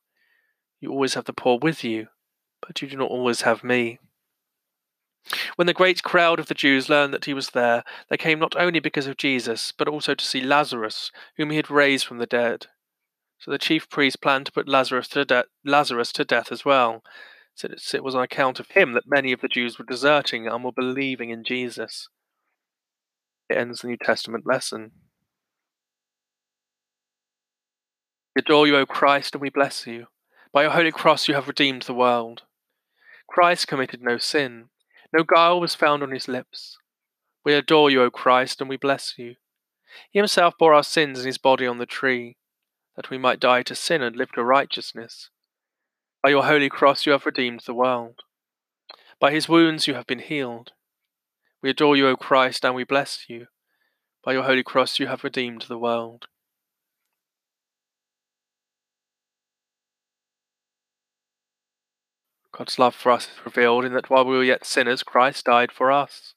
You 0.79 0.91
always 0.91 1.15
have 1.15 1.25
the 1.25 1.33
poor 1.33 1.57
with 1.57 1.83
you, 1.83 2.07
but 2.65 2.81
you 2.81 2.87
do 2.87 2.95
not 2.95 3.09
always 3.09 3.41
have 3.41 3.63
me. 3.63 3.99
When 5.55 5.67
the 5.67 5.73
great 5.73 6.03
crowd 6.03 6.39
of 6.39 6.47
the 6.47 6.53
Jews 6.53 6.89
learned 6.89 7.13
that 7.13 7.25
he 7.25 7.33
was 7.33 7.49
there, 7.49 7.83
they 8.09 8.17
came 8.17 8.39
not 8.39 8.55
only 8.55 8.79
because 8.79 9.07
of 9.07 9.17
Jesus, 9.17 9.73
but 9.77 9.87
also 9.87 10.15
to 10.15 10.25
see 10.25 10.41
Lazarus, 10.41 11.11
whom 11.37 11.49
he 11.49 11.57
had 11.57 11.69
raised 11.69 12.05
from 12.05 12.17
the 12.17 12.25
dead. 12.25 12.67
So 13.39 13.51
the 13.51 13.57
chief 13.57 13.89
priests 13.89 14.15
planned 14.15 14.45
to 14.47 14.51
put 14.51 14.67
Lazarus 14.67 15.07
to, 15.09 15.25
de- 15.25 15.45
Lazarus 15.65 16.11
to 16.13 16.25
death 16.25 16.51
as 16.51 16.65
well, 16.65 17.03
since 17.55 17.93
it 17.93 18.03
was 18.03 18.15
on 18.15 18.23
account 18.23 18.59
of 18.59 18.71
him 18.71 18.93
that 18.93 19.03
many 19.07 19.31
of 19.31 19.41
the 19.41 19.47
Jews 19.47 19.77
were 19.77 19.85
deserting 19.85 20.47
and 20.47 20.63
were 20.63 20.71
believing 20.71 21.29
in 21.29 21.43
Jesus. 21.43 22.07
It 23.49 23.57
ends 23.57 23.81
the 23.81 23.87
New 23.87 23.97
Testament 23.97 24.45
lesson. 24.45 24.91
We 28.35 28.41
adore 28.41 28.67
you, 28.67 28.77
O 28.77 28.85
Christ, 28.85 29.33
and 29.33 29.41
we 29.41 29.49
bless 29.49 29.87
you. 29.87 30.07
By 30.53 30.63
your 30.63 30.71
holy 30.71 30.91
cross 30.91 31.27
you 31.27 31.33
have 31.33 31.47
redeemed 31.47 31.83
the 31.83 31.93
world. 31.93 32.43
Christ 33.27 33.67
committed 33.67 34.01
no 34.01 34.17
sin. 34.17 34.69
No 35.13 35.23
guile 35.23 35.59
was 35.59 35.75
found 35.75 36.03
on 36.03 36.11
his 36.11 36.27
lips. 36.27 36.77
We 37.43 37.53
adore 37.53 37.89
you, 37.89 38.01
O 38.03 38.11
Christ, 38.11 38.59
and 38.59 38.69
we 38.69 38.77
bless 38.77 39.17
you. 39.17 39.35
He 40.11 40.19
himself 40.19 40.57
bore 40.57 40.73
our 40.73 40.83
sins 40.83 41.21
in 41.21 41.25
his 41.25 41.37
body 41.37 41.65
on 41.65 41.77
the 41.77 41.85
tree, 41.85 42.37
that 42.95 43.09
we 43.09 43.17
might 43.17 43.39
die 43.39 43.63
to 43.63 43.75
sin 43.75 44.01
and 44.01 44.15
live 44.15 44.31
to 44.33 44.43
righteousness. 44.43 45.29
By 46.21 46.31
your 46.31 46.43
holy 46.43 46.69
cross 46.69 47.05
you 47.05 47.13
have 47.13 47.25
redeemed 47.25 47.61
the 47.61 47.73
world. 47.73 48.21
By 49.19 49.31
his 49.31 49.47
wounds 49.47 49.87
you 49.87 49.93
have 49.93 50.07
been 50.07 50.19
healed. 50.19 50.73
We 51.61 51.69
adore 51.69 51.95
you, 51.95 52.07
O 52.07 52.15
Christ, 52.15 52.65
and 52.65 52.75
we 52.75 52.83
bless 52.83 53.29
you. 53.29 53.47
By 54.23 54.33
your 54.33 54.43
holy 54.43 54.63
cross 54.63 54.99
you 54.99 55.07
have 55.07 55.23
redeemed 55.23 55.63
the 55.63 55.77
world. 55.77 56.27
God's 62.57 62.79
love 62.79 62.95
for 62.95 63.11
us 63.11 63.25
is 63.25 63.45
revealed 63.45 63.85
in 63.85 63.93
that 63.93 64.09
while 64.09 64.25
we 64.25 64.35
were 64.35 64.43
yet 64.43 64.65
sinners, 64.65 65.03
Christ 65.03 65.45
died 65.45 65.71
for 65.71 65.91
us. 65.91 66.33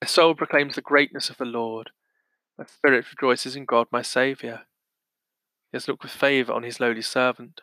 My 0.00 0.06
soul 0.06 0.34
proclaims 0.34 0.76
the 0.76 0.80
greatness 0.80 1.28
of 1.28 1.36
the 1.36 1.44
Lord. 1.44 1.90
My 2.56 2.64
spirit 2.64 3.04
rejoices 3.10 3.54
in 3.54 3.66
God, 3.66 3.86
my 3.92 4.00
Saviour. 4.00 4.62
He 5.70 5.76
has 5.76 5.86
looked 5.86 6.02
with 6.02 6.12
favour 6.12 6.54
on 6.54 6.62
his 6.62 6.80
lowly 6.80 7.02
servant. 7.02 7.60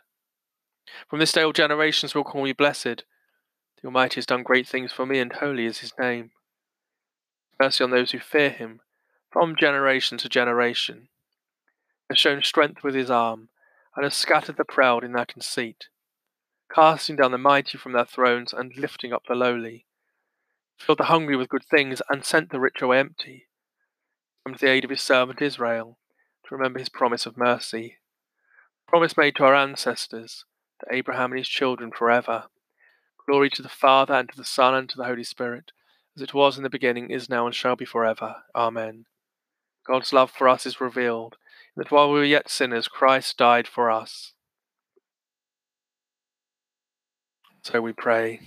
From 1.10 1.18
this 1.18 1.32
day 1.32 1.42
all 1.42 1.52
generations 1.52 2.14
will 2.14 2.24
call 2.24 2.44
me 2.44 2.54
blessed. 2.54 3.04
The 3.82 3.86
Almighty 3.86 4.16
has 4.16 4.28
done 4.28 4.44
great 4.44 4.68
things 4.68 4.92
for 4.92 5.08
me, 5.08 5.18
and 5.18 5.34
holy 5.34 5.66
is 5.66 5.80
his 5.80 5.94
name. 6.00 6.32
Mercy 7.60 7.84
on 7.84 7.90
those 7.90 8.12
who 8.12 8.20
fear 8.20 8.52
him, 8.52 8.82
from 9.32 9.56
generation 9.56 10.20
to 10.20 10.30
generation. 10.30 11.10
He 12.08 12.14
has 12.14 12.20
shown 12.20 12.44
strength 12.44 12.84
with 12.84 12.94
his 12.94 13.10
arm, 13.10 13.50
and 13.96 14.04
has 14.04 14.14
scattered 14.14 14.58
the 14.58 14.64
proud 14.64 15.04
in 15.04 15.14
their 15.14 15.26
conceit 15.26 15.88
casting 16.74 17.16
down 17.16 17.32
the 17.32 17.38
mighty 17.38 17.78
from 17.78 17.94
their 17.94 18.06
thrones 18.06 18.54
and 18.54 18.76
lifting 18.78 19.14
up 19.14 19.24
the 19.28 19.36
lowly. 19.36 19.86
Filled 20.78 21.00
the 21.00 21.06
hungry 21.06 21.36
with 21.36 21.50
good 21.50 21.66
things 21.66 22.02
and 22.10 22.24
sent 22.24 22.50
the 22.50 22.60
rich 22.60 22.82
away 22.82 23.00
empty. 23.00 23.48
Come 24.46 24.56
to 24.56 24.66
the 24.66 24.72
aid 24.72 24.84
of 24.84 24.90
his 24.90 25.02
servant 25.02 25.42
Israel, 25.42 25.98
to 26.48 26.56
remember 26.56 26.80
his 26.80 26.90
promise 26.90 27.26
of 27.26 27.38
mercy. 27.38 27.98
Promise 28.88 29.18
made 29.18 29.36
to 29.36 29.44
our 29.44 29.56
ancestors, 29.56 30.46
to 30.80 30.96
Abraham 30.96 31.32
and 31.32 31.40
his 31.40 31.50
children 31.50 31.92
forever. 31.92 32.46
Glory 33.28 33.50
to 33.50 33.62
the 33.62 33.68
Father, 33.68 34.14
and 34.14 34.30
to 34.30 34.38
the 34.38 34.46
Son, 34.46 34.74
and 34.74 34.88
to 34.90 34.98
the 34.98 35.04
Holy 35.04 35.24
Spirit, 35.24 35.72
as 36.16 36.22
it 36.22 36.34
was 36.34 36.56
in 36.58 36.64
the 36.64 36.70
beginning, 36.70 37.10
is 37.10 37.30
now, 37.30 37.46
and 37.46 37.54
shall 37.54 37.76
be 37.76 37.84
forever. 37.84 38.44
Amen. 38.56 39.06
God's 39.86 40.14
love 40.14 40.32
for 40.32 40.48
us 40.48 40.66
is 40.66 40.80
revealed, 40.80 41.36
that 41.76 41.92
while 41.92 42.12
we 42.12 42.20
were 42.20 42.26
yet 42.26 42.50
sinners, 42.50 42.88
Christ 42.88 43.38
died 43.38 43.68
for 43.68 43.92
us. 43.92 44.34
So 47.70 47.82
we 47.82 47.92
pray. 47.92 48.40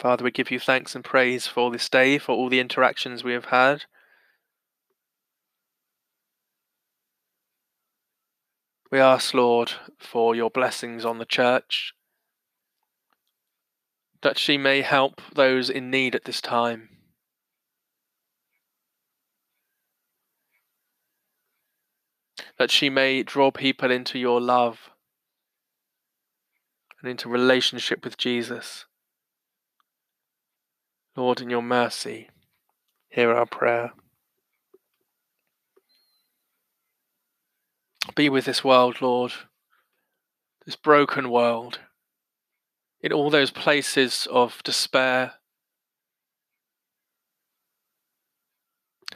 Father, 0.00 0.24
we 0.24 0.32
give 0.32 0.50
you 0.50 0.58
thanks 0.58 0.96
and 0.96 1.04
praise 1.04 1.46
for 1.46 1.70
this 1.70 1.88
day, 1.88 2.18
for 2.18 2.32
all 2.32 2.48
the 2.48 2.58
interactions 2.58 3.22
we 3.22 3.34
have 3.34 3.44
had. 3.44 3.84
We 8.90 8.98
ask, 8.98 9.32
Lord, 9.32 9.70
for 9.96 10.34
your 10.34 10.50
blessings 10.50 11.04
on 11.04 11.18
the 11.18 11.24
church, 11.24 11.92
that 14.22 14.38
she 14.38 14.58
may 14.58 14.82
help 14.82 15.20
those 15.32 15.70
in 15.70 15.88
need 15.88 16.16
at 16.16 16.24
this 16.24 16.40
time. 16.40 16.88
That 22.58 22.72
she 22.72 22.90
may 22.90 23.22
draw 23.22 23.52
people 23.52 23.92
into 23.92 24.18
your 24.18 24.40
love 24.40 24.90
and 27.00 27.10
into 27.10 27.28
relationship 27.28 28.04
with 28.04 28.16
Jesus. 28.16 28.86
Lord, 31.16 31.40
in 31.40 31.50
your 31.50 31.62
mercy, 31.62 32.28
hear 33.08 33.32
our 33.32 33.46
prayer. 33.46 33.92
Be 38.14 38.28
with 38.28 38.44
this 38.44 38.64
world, 38.64 39.00
Lord, 39.00 39.32
this 40.64 40.76
broken 40.76 41.30
world, 41.30 41.80
in 43.00 43.12
all 43.12 43.30
those 43.30 43.50
places 43.50 44.26
of 44.30 44.62
despair. 44.64 45.34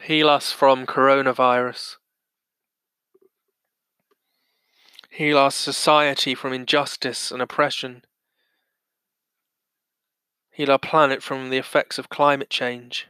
Heal 0.01 0.29
us 0.29 0.51
from 0.51 0.85
coronavirus. 0.85 1.95
Heal 5.13 5.37
our 5.37 5.51
society 5.51 6.33
from 6.33 6.53
injustice 6.53 7.29
and 7.29 7.39
oppression. 7.39 8.03
Heal 10.49 10.71
our 10.71 10.79
planet 10.79 11.21
from 11.21 11.51
the 11.51 11.59
effects 11.59 11.99
of 11.99 12.09
climate 12.09 12.49
change. 12.49 13.07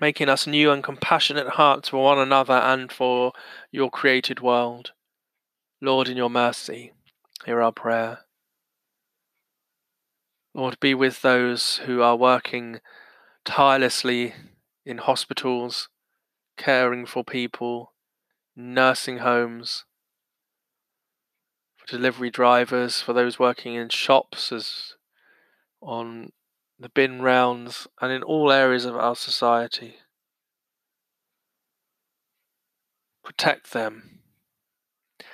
Making 0.00 0.28
us 0.28 0.46
new 0.46 0.70
and 0.70 0.84
compassionate 0.84 1.48
hearts 1.48 1.88
for 1.88 2.04
one 2.04 2.18
another 2.18 2.54
and 2.54 2.92
for 2.92 3.32
your 3.72 3.90
created 3.90 4.38
world. 4.38 4.92
Lord, 5.80 6.08
in 6.08 6.16
your 6.16 6.30
mercy, 6.30 6.92
hear 7.44 7.60
our 7.60 7.72
prayer. 7.72 8.20
Lord, 10.54 10.78
be 10.78 10.94
with 10.94 11.22
those 11.22 11.78
who 11.78 12.00
are 12.00 12.14
working 12.14 12.78
tirelessly 13.44 14.34
in 14.86 14.98
hospitals, 14.98 15.88
caring 16.56 17.06
for 17.06 17.24
people, 17.24 17.92
nursing 18.56 19.18
homes, 19.18 19.84
for 21.76 21.86
delivery 21.86 22.30
drivers, 22.30 23.00
for 23.00 23.12
those 23.12 23.38
working 23.38 23.74
in 23.74 23.88
shops 23.88 24.52
as 24.52 24.94
on 25.80 26.32
the 26.78 26.88
bin 26.88 27.20
rounds 27.22 27.86
and 28.00 28.12
in 28.12 28.22
all 28.22 28.50
areas 28.50 28.84
of 28.84 28.96
our 28.96 29.16
society. 29.16 29.96
Protect 33.22 33.72
them 33.72 34.20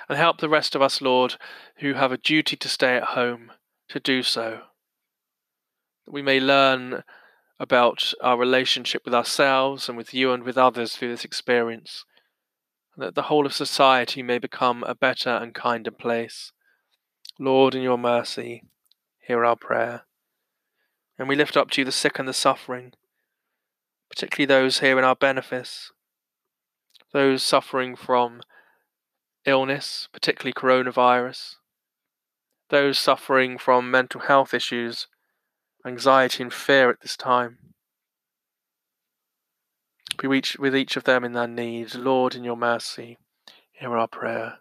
and 0.09 0.17
help 0.17 0.39
the 0.39 0.49
rest 0.49 0.75
of 0.75 0.81
us, 0.81 1.01
Lord, 1.01 1.35
who 1.77 1.93
have 1.93 2.11
a 2.11 2.17
duty 2.17 2.55
to 2.55 2.69
stay 2.69 2.95
at 2.95 3.03
home, 3.03 3.51
to 3.89 3.99
do 3.99 4.23
so. 4.23 4.61
That 6.05 6.11
we 6.11 6.21
may 6.21 6.39
learn 6.39 7.03
about 7.59 8.13
our 8.21 8.37
relationship 8.37 9.03
with 9.03 9.13
ourselves 9.13 9.89
and 9.89 9.97
with 9.97 10.13
you 10.13 10.31
and 10.31 10.43
with 10.43 10.57
others 10.57 10.95
through 10.95 11.09
this 11.09 11.25
experience, 11.25 12.05
that 12.97 13.13
the 13.13 13.23
whole 13.23 13.45
of 13.45 13.53
society 13.53 14.23
may 14.23 14.39
become 14.39 14.83
a 14.83 14.95
better 14.95 15.29
and 15.29 15.53
kinder 15.53 15.91
place. 15.91 16.51
Lord, 17.39 17.75
in 17.75 17.83
your 17.83 17.97
mercy, 17.97 18.63
hear 19.19 19.45
our 19.45 19.55
prayer. 19.55 20.03
And 21.17 21.29
we 21.29 21.35
lift 21.35 21.55
up 21.55 21.69
to 21.71 21.81
you 21.81 21.85
the 21.85 21.91
sick 21.91 22.17
and 22.17 22.27
the 22.27 22.33
suffering, 22.33 22.93
particularly 24.09 24.47
those 24.47 24.79
here 24.79 24.97
in 24.97 25.03
our 25.03 25.15
benefice, 25.15 25.91
those 27.13 27.43
suffering 27.43 27.95
from 27.95 28.41
illness, 29.45 30.09
particularly 30.11 30.53
coronavirus, 30.53 31.55
those 32.69 32.97
suffering 32.97 33.57
from 33.57 33.91
mental 33.91 34.21
health 34.21 34.53
issues, 34.53 35.07
anxiety 35.85 36.43
and 36.43 36.53
fear 36.53 36.89
at 36.89 37.01
this 37.01 37.15
time. 37.15 37.59
Be 40.17 40.27
with 40.27 40.75
each 40.75 40.97
of 40.97 41.03
them 41.03 41.23
in 41.23 41.33
their 41.33 41.47
need. 41.47 41.93
Lord, 41.93 42.33
in 42.33 42.43
your 42.43 42.57
mercy, 42.57 43.17
hear 43.71 43.95
our 43.95 44.07
prayer. 44.07 44.59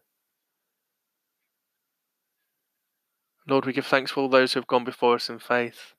Lord, 3.48 3.64
we 3.64 3.72
give 3.72 3.86
thanks 3.86 4.10
for 4.10 4.20
all 4.20 4.28
those 4.28 4.52
who 4.52 4.60
have 4.60 4.66
gone 4.66 4.84
before 4.84 5.14
us 5.14 5.30
in 5.30 5.38
faith. 5.38 5.94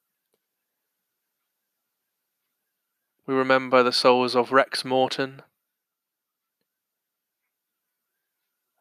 We 3.25 3.33
remember 3.33 3.83
the 3.83 3.91
souls 3.91 4.35
of 4.35 4.51
Rex 4.51 4.85
Morton 4.85 5.41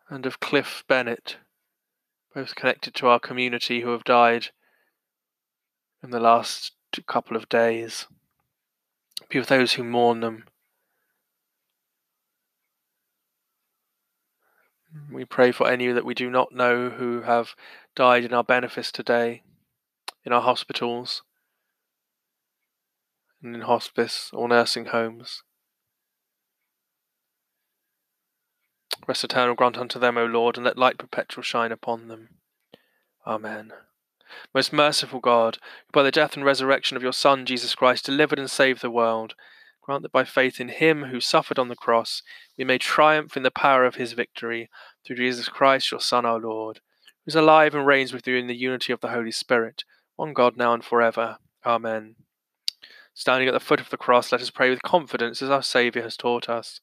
and 0.08 0.26
of 0.26 0.40
Cliff 0.40 0.84
Bennett, 0.86 1.36
both 2.34 2.54
connected 2.54 2.94
to 2.94 3.08
our 3.08 3.18
community 3.18 3.80
who 3.80 3.90
have 3.90 4.04
died 4.04 4.48
in 6.02 6.10
the 6.10 6.20
last 6.20 6.72
couple 7.06 7.36
of 7.36 7.48
days. 7.48 8.06
Be 9.28 9.38
with 9.38 9.48
those 9.48 9.72
who 9.72 9.82
mourn 9.82 10.20
them. 10.20 10.44
We 15.10 15.24
pray 15.24 15.52
for 15.52 15.68
any 15.68 15.88
that 15.92 16.04
we 16.04 16.14
do 16.14 16.30
not 16.30 16.52
know 16.52 16.90
who 16.90 17.22
have 17.22 17.54
died 17.94 18.24
in 18.24 18.32
our 18.32 18.44
benefice 18.44 18.92
today, 18.92 19.42
in 20.24 20.32
our 20.32 20.42
hospitals, 20.42 21.22
and 23.42 23.54
in 23.54 23.62
hospice 23.62 24.30
or 24.32 24.48
nursing 24.48 24.86
homes. 24.86 25.42
Rest 29.06 29.24
eternal 29.24 29.54
grant 29.54 29.78
unto 29.78 29.98
them, 29.98 30.18
O 30.18 30.24
Lord, 30.24 30.56
and 30.56 30.64
let 30.64 30.78
light 30.78 30.98
perpetual 30.98 31.42
shine 31.42 31.70
upon 31.70 32.08
them. 32.08 32.28
Amen. 33.26 33.72
Most 34.52 34.72
merciful 34.72 35.20
God, 35.20 35.58
who 35.86 35.92
by 35.92 36.02
the 36.02 36.10
death 36.10 36.34
and 36.34 36.44
resurrection 36.44 36.96
of 36.96 37.02
your 37.02 37.12
Son, 37.12 37.46
Jesus 37.46 37.74
Christ, 37.74 38.04
delivered 38.04 38.38
and 38.38 38.50
saved 38.50 38.82
the 38.82 38.90
world, 38.90 39.34
grant 39.86 40.02
that 40.02 40.12
by 40.12 40.24
faith 40.24 40.60
in 40.60 40.68
him 40.68 41.04
who 41.04 41.20
suffered 41.20 41.58
on 41.60 41.68
the 41.68 41.76
cross, 41.76 42.22
we 42.58 42.64
may 42.64 42.76
triumph 42.76 43.36
in 43.36 43.44
the 43.44 43.50
power 43.52 43.84
of 43.84 43.94
his 43.94 44.14
victory, 44.14 44.68
through 45.06 45.16
Jesus 45.16 45.48
Christ, 45.48 45.92
your 45.92 46.00
Son, 46.00 46.26
our 46.26 46.40
Lord, 46.40 46.80
who 47.24 47.28
is 47.28 47.36
alive 47.36 47.72
and 47.72 47.86
reigns 47.86 48.12
with 48.12 48.26
you 48.26 48.36
in 48.36 48.48
the 48.48 48.56
unity 48.56 48.92
of 48.92 49.00
the 49.00 49.10
Holy 49.10 49.30
Spirit, 49.30 49.84
one 50.16 50.32
God 50.32 50.56
now 50.56 50.74
and 50.74 50.84
forever. 50.84 51.38
Amen. 51.64 52.16
Standing 53.14 53.48
at 53.48 53.54
the 53.54 53.60
foot 53.60 53.80
of 53.80 53.90
the 53.90 53.96
cross, 53.96 54.32
let 54.32 54.42
us 54.42 54.50
pray 54.50 54.68
with 54.68 54.82
confidence 54.82 55.40
as 55.40 55.50
our 55.50 55.62
Saviour 55.62 56.02
has 56.02 56.16
taught 56.16 56.48
us. 56.48 56.80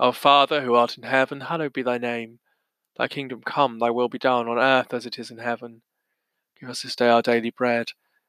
Our 0.00 0.14
Father, 0.14 0.62
who 0.62 0.74
art 0.74 0.96
in 0.96 1.04
heaven, 1.04 1.42
hallowed 1.42 1.74
be 1.74 1.82
thy 1.82 1.98
name. 1.98 2.38
Thy 2.96 3.06
kingdom 3.06 3.42
come, 3.44 3.78
thy 3.78 3.90
will 3.90 4.08
be 4.08 4.18
done, 4.18 4.48
on 4.48 4.58
earth 4.58 4.94
as 4.94 5.04
it 5.04 5.18
is 5.18 5.30
in 5.30 5.38
heaven. 5.38 5.82
Give 6.58 6.70
us 6.70 6.82
this 6.82 6.96
day 6.96 7.08
our 7.08 7.20
daily 7.20 7.50
bread, 7.50 7.88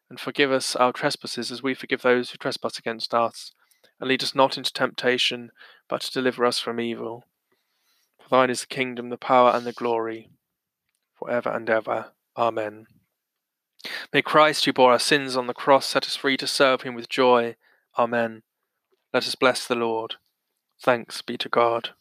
and 0.10 0.20
forgive 0.20 0.52
us 0.52 0.76
our 0.76 0.92
trespasses 0.92 1.50
as 1.50 1.64
we 1.64 1.74
forgive 1.74 2.02
those 2.02 2.32
who 2.32 2.38
trespass 2.38 2.78
against 2.78 3.14
us. 3.14 3.54
And 4.00 4.10
lead 4.10 4.24
us 4.24 4.36
not 4.36 4.58
into 4.58 4.72
temptation, 4.72 5.52
but 5.90 6.02
to 6.02 6.12
deliver 6.12 6.46
us 6.46 6.60
from 6.60 6.80
evil. 6.80 7.26
For 8.20 8.30
thine 8.30 8.50
is 8.50 8.62
the 8.62 8.68
kingdom, 8.68 9.10
the 9.10 9.18
power, 9.18 9.52
and 9.52 9.66
the 9.66 9.74
glory, 9.74 10.30
for 11.16 11.30
ever 11.30 11.50
and 11.50 11.70
ever. 11.70 12.12
Amen. 12.38 12.88
May 14.14 14.22
Christ, 14.22 14.66
who 14.66 14.74
bore 14.74 14.92
our 14.92 15.00
sins 15.00 15.36
on 15.36 15.48
the 15.48 15.54
cross, 15.54 15.86
set 15.86 16.06
us 16.06 16.16
free 16.16 16.38
to 16.38 16.48
serve 16.48 16.82
him 16.82 16.94
with 16.94 17.10
joy. 17.10 17.56
Amen. 17.98 18.44
Let 19.14 19.26
us 19.26 19.36
bless 19.36 19.66
the 19.66 19.76
Lord. 19.76 20.16
Thanks 20.80 21.22
be 21.22 21.38
to 21.38 21.50
God. 21.50 21.92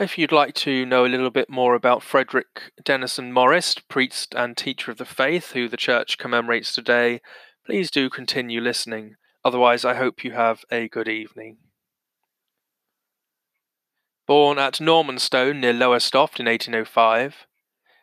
If 0.00 0.16
you'd 0.16 0.30
like 0.30 0.54
to 0.54 0.86
know 0.86 1.04
a 1.04 1.08
little 1.08 1.30
bit 1.30 1.50
more 1.50 1.74
about 1.74 2.04
Frederick 2.04 2.70
Denison 2.84 3.32
Maurice, 3.32 3.74
priest 3.88 4.32
and 4.32 4.56
teacher 4.56 4.92
of 4.92 4.98
the 4.98 5.04
faith, 5.04 5.50
who 5.54 5.68
the 5.68 5.76
church 5.76 6.18
commemorates 6.18 6.72
today, 6.72 7.20
please 7.66 7.90
do 7.90 8.08
continue 8.08 8.60
listening. 8.60 9.16
Otherwise, 9.44 9.84
I 9.84 9.94
hope 9.94 10.22
you 10.22 10.30
have 10.30 10.60
a 10.70 10.86
good 10.86 11.08
evening. 11.08 11.56
Born 14.24 14.56
at 14.60 14.74
Normanston 14.74 15.58
near 15.58 15.72
Lowestoft 15.72 16.38
in 16.38 16.46
1805, 16.46 17.48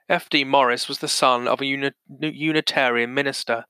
F.D. 0.10 0.44
Maurice 0.44 0.90
was 0.90 1.00
the 1.00 1.08
son 1.08 1.48
of 1.48 1.62
a 1.62 1.66
uni- 1.66 1.92
Unitarian 2.20 3.14
minister. 3.14 3.64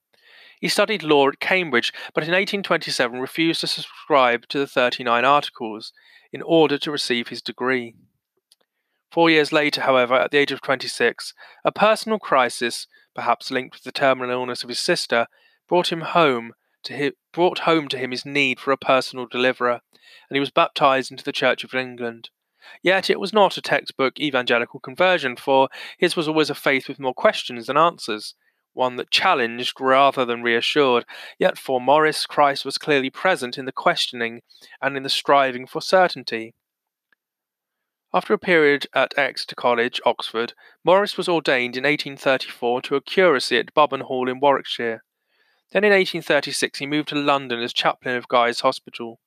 He 0.60 0.66
studied 0.66 1.04
law 1.04 1.28
at 1.28 1.38
Cambridge, 1.38 1.92
but 2.12 2.24
in 2.24 2.30
1827 2.30 3.20
refused 3.20 3.60
to 3.60 3.68
subscribe 3.68 4.48
to 4.48 4.58
the 4.58 4.66
39 4.66 5.24
Articles 5.24 5.92
in 6.32 6.42
order 6.42 6.76
to 6.76 6.90
receive 6.90 7.28
his 7.28 7.40
degree. 7.40 7.94
Four 9.16 9.30
years 9.30 9.50
later, 9.50 9.80
however, 9.80 10.12
at 10.12 10.30
the 10.30 10.36
age 10.36 10.52
of 10.52 10.60
26, 10.60 11.32
a 11.64 11.72
personal 11.72 12.18
crisis, 12.18 12.86
perhaps 13.14 13.50
linked 13.50 13.74
with 13.74 13.84
the 13.84 13.90
terminal 13.90 14.30
illness 14.30 14.62
of 14.62 14.68
his 14.68 14.78
sister, 14.78 15.26
brought 15.66 15.90
him 15.90 16.02
home 16.02 16.52
to 16.82 16.92
him, 16.92 17.12
brought 17.32 17.60
home 17.60 17.88
to 17.88 17.96
him 17.96 18.10
his 18.10 18.26
need 18.26 18.60
for 18.60 18.72
a 18.72 18.76
personal 18.76 19.24
deliverer, 19.24 19.80
and 20.28 20.36
he 20.36 20.38
was 20.38 20.50
baptized 20.50 21.10
into 21.10 21.24
the 21.24 21.32
Church 21.32 21.64
of 21.64 21.74
England. 21.74 22.28
Yet 22.82 23.08
it 23.08 23.18
was 23.18 23.32
not 23.32 23.56
a 23.56 23.62
textbook 23.62 24.20
evangelical 24.20 24.80
conversion, 24.80 25.36
for 25.36 25.70
his 25.96 26.14
was 26.14 26.28
always 26.28 26.50
a 26.50 26.54
faith 26.54 26.86
with 26.86 27.00
more 27.00 27.14
questions 27.14 27.68
than 27.68 27.78
answers, 27.78 28.34
one 28.74 28.96
that 28.96 29.10
challenged 29.10 29.80
rather 29.80 30.26
than 30.26 30.42
reassured. 30.42 31.06
Yet 31.38 31.56
for 31.56 31.80
Maurice, 31.80 32.26
Christ 32.26 32.66
was 32.66 32.76
clearly 32.76 33.08
present 33.08 33.56
in 33.56 33.64
the 33.64 33.72
questioning 33.72 34.42
and 34.82 34.94
in 34.94 35.04
the 35.04 35.08
striving 35.08 35.66
for 35.66 35.80
certainty. 35.80 36.52
After 38.16 38.32
a 38.32 38.38
period 38.38 38.86
at 38.94 39.12
Exeter 39.18 39.54
College, 39.54 40.00
Oxford, 40.06 40.54
Maurice 40.82 41.18
was 41.18 41.28
ordained 41.28 41.76
in 41.76 41.82
1834 41.82 42.80
to 42.80 42.96
a 42.96 43.02
curacy 43.02 43.58
at 43.58 43.74
Bubbenhall 43.74 44.30
in 44.30 44.40
Warwickshire. 44.40 45.04
Then 45.72 45.84
in 45.84 45.90
1836 45.90 46.78
he 46.78 46.86
moved 46.86 47.10
to 47.10 47.14
London 47.14 47.60
as 47.60 47.74
chaplain 47.74 48.16
of 48.16 48.26
Guy's 48.26 48.60
Hospital. 48.60 49.20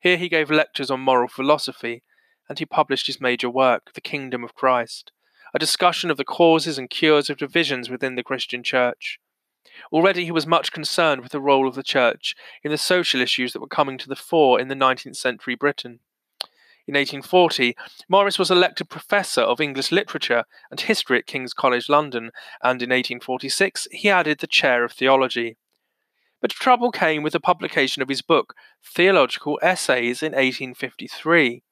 Here 0.00 0.16
he 0.16 0.28
gave 0.28 0.50
lectures 0.50 0.90
on 0.90 0.98
moral 0.98 1.28
philosophy, 1.28 2.02
and 2.48 2.58
he 2.58 2.66
published 2.66 3.06
his 3.06 3.20
major 3.20 3.48
work, 3.48 3.92
The 3.94 4.00
Kingdom 4.00 4.42
of 4.42 4.56
Christ, 4.56 5.12
a 5.54 5.60
discussion 5.60 6.10
of 6.10 6.16
the 6.16 6.24
causes 6.24 6.76
and 6.76 6.90
cures 6.90 7.30
of 7.30 7.36
divisions 7.36 7.88
within 7.88 8.16
the 8.16 8.24
Christian 8.24 8.64
Church. 8.64 9.20
Already 9.92 10.24
he 10.24 10.32
was 10.32 10.44
much 10.44 10.72
concerned 10.72 11.20
with 11.20 11.30
the 11.30 11.40
role 11.40 11.68
of 11.68 11.76
the 11.76 11.84
Church 11.84 12.34
in 12.64 12.72
the 12.72 12.78
social 12.78 13.20
issues 13.20 13.52
that 13.52 13.60
were 13.60 13.68
coming 13.68 13.96
to 13.98 14.08
the 14.08 14.16
fore 14.16 14.58
in 14.58 14.66
the 14.66 14.74
19th 14.74 15.14
century 15.14 15.54
Britain. 15.54 16.00
In 16.86 16.94
1840, 16.94 17.74
Maurice 18.10 18.38
was 18.38 18.50
elected 18.50 18.90
Professor 18.90 19.40
of 19.40 19.60
English 19.60 19.90
Literature 19.90 20.44
and 20.70 20.78
History 20.78 21.18
at 21.18 21.26
King's 21.26 21.54
College 21.54 21.88
London, 21.88 22.30
and 22.62 22.82
in 22.82 22.90
1846 22.90 23.88
he 23.90 24.10
added 24.10 24.40
the 24.40 24.46
chair 24.46 24.84
of 24.84 24.92
theology. 24.92 25.56
But 26.42 26.50
trouble 26.50 26.90
came 26.90 27.22
with 27.22 27.32
the 27.32 27.40
publication 27.40 28.02
of 28.02 28.10
his 28.10 28.20
book, 28.20 28.54
Theological 28.84 29.58
Essays, 29.62 30.22
in 30.22 30.32
1853, 30.32 31.62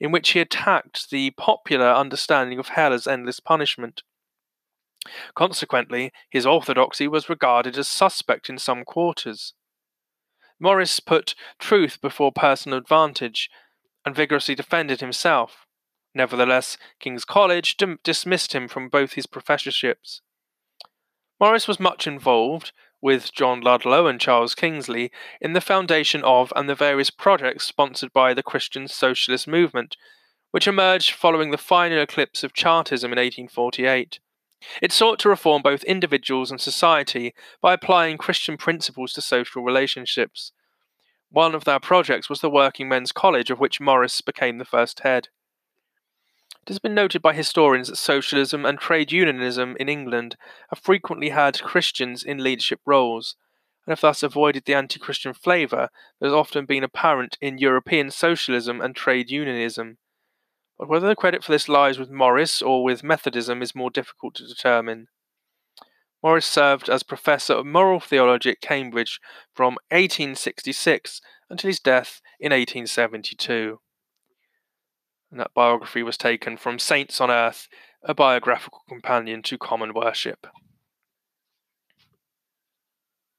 in 0.00 0.10
which 0.10 0.30
he 0.30 0.40
attacked 0.40 1.10
the 1.10 1.30
popular 1.30 1.92
understanding 1.92 2.58
of 2.58 2.68
hell 2.68 2.92
as 2.92 3.06
endless 3.06 3.38
punishment. 3.38 4.02
Consequently, 5.36 6.12
his 6.28 6.44
orthodoxy 6.44 7.06
was 7.06 7.28
regarded 7.28 7.78
as 7.78 7.86
suspect 7.86 8.50
in 8.50 8.58
some 8.58 8.84
quarters. 8.84 9.54
Maurice 10.58 10.98
put 10.98 11.36
truth 11.60 12.00
before 12.00 12.32
personal 12.32 12.78
advantage 12.78 13.48
and 14.04 14.14
vigorously 14.14 14.54
defended 14.54 15.00
himself. 15.00 15.66
Nevertheless, 16.14 16.76
King's 16.98 17.24
College 17.24 17.76
dim- 17.76 17.98
dismissed 18.02 18.52
him 18.52 18.68
from 18.68 18.88
both 18.88 19.12
his 19.12 19.26
professorships. 19.26 20.22
Maurice 21.38 21.68
was 21.68 21.80
much 21.80 22.06
involved, 22.06 22.72
with 23.00 23.32
John 23.32 23.60
Ludlow 23.60 24.06
and 24.06 24.20
Charles 24.20 24.54
Kingsley, 24.54 25.10
in 25.40 25.54
the 25.54 25.60
foundation 25.60 26.22
of 26.22 26.52
and 26.54 26.68
the 26.68 26.74
various 26.74 27.10
projects 27.10 27.64
sponsored 27.64 28.12
by 28.12 28.34
the 28.34 28.42
Christian 28.42 28.88
Socialist 28.88 29.48
movement, 29.48 29.96
which 30.50 30.66
emerged 30.66 31.12
following 31.12 31.50
the 31.50 31.56
final 31.56 32.02
eclipse 32.02 32.44
of 32.44 32.52
Chartism 32.52 33.12
in 33.12 33.16
1848. 33.16 34.20
It 34.82 34.92
sought 34.92 35.18
to 35.20 35.28
reform 35.28 35.62
both 35.62 35.84
individuals 35.84 36.50
and 36.50 36.60
society 36.60 37.34
by 37.62 37.72
applying 37.72 38.18
Christian 38.18 38.56
principles 38.56 39.12
to 39.14 39.22
social 39.22 39.62
relationships. 39.62 40.52
One 41.30 41.54
of 41.54 41.64
their 41.64 41.78
projects 41.78 42.28
was 42.28 42.40
the 42.40 42.50
Working 42.50 42.88
Men's 42.88 43.12
College, 43.12 43.50
of 43.50 43.60
which 43.60 43.80
Maurice 43.80 44.20
became 44.20 44.58
the 44.58 44.64
first 44.64 45.00
head. 45.00 45.28
It 46.62 46.68
has 46.68 46.80
been 46.80 46.94
noted 46.94 47.22
by 47.22 47.34
historians 47.34 47.88
that 47.88 47.96
socialism 47.96 48.66
and 48.66 48.78
trade 48.78 49.12
unionism 49.12 49.76
in 49.78 49.88
England 49.88 50.36
have 50.70 50.80
frequently 50.80 51.30
had 51.30 51.62
Christians 51.62 52.24
in 52.24 52.42
leadership 52.42 52.80
roles, 52.84 53.36
and 53.86 53.92
have 53.92 54.00
thus 54.00 54.24
avoided 54.24 54.64
the 54.64 54.74
anti 54.74 54.98
Christian 54.98 55.32
flavour 55.32 55.90
that 56.18 56.26
has 56.26 56.34
often 56.34 56.66
been 56.66 56.82
apparent 56.82 57.38
in 57.40 57.58
European 57.58 58.10
socialism 58.10 58.80
and 58.80 58.96
trade 58.96 59.30
unionism. 59.30 59.98
But 60.78 60.88
whether 60.88 61.06
the 61.06 61.16
credit 61.16 61.44
for 61.44 61.52
this 61.52 61.68
lies 61.68 61.98
with 61.98 62.10
Maurice 62.10 62.60
or 62.60 62.82
with 62.82 63.04
Methodism 63.04 63.62
is 63.62 63.74
more 63.74 63.90
difficult 63.90 64.34
to 64.34 64.46
determine. 64.46 65.06
Maurice 66.22 66.46
served 66.46 66.88
as 66.88 67.02
Professor 67.02 67.54
of 67.54 67.66
Moral 67.66 68.00
Theology 68.00 68.50
at 68.50 68.60
Cambridge 68.60 69.20
from 69.54 69.74
1866 69.90 71.20
until 71.48 71.68
his 71.68 71.80
death 71.80 72.20
in 72.38 72.52
1872. 72.52 73.80
And 75.30 75.40
that 75.40 75.54
biography 75.54 76.02
was 76.02 76.16
taken 76.16 76.56
from 76.56 76.78
Saints 76.78 77.20
on 77.20 77.30
Earth, 77.30 77.68
a 78.02 78.14
biographical 78.14 78.82
companion 78.88 79.42
to 79.42 79.58
Common 79.58 79.94
Worship. 79.94 80.46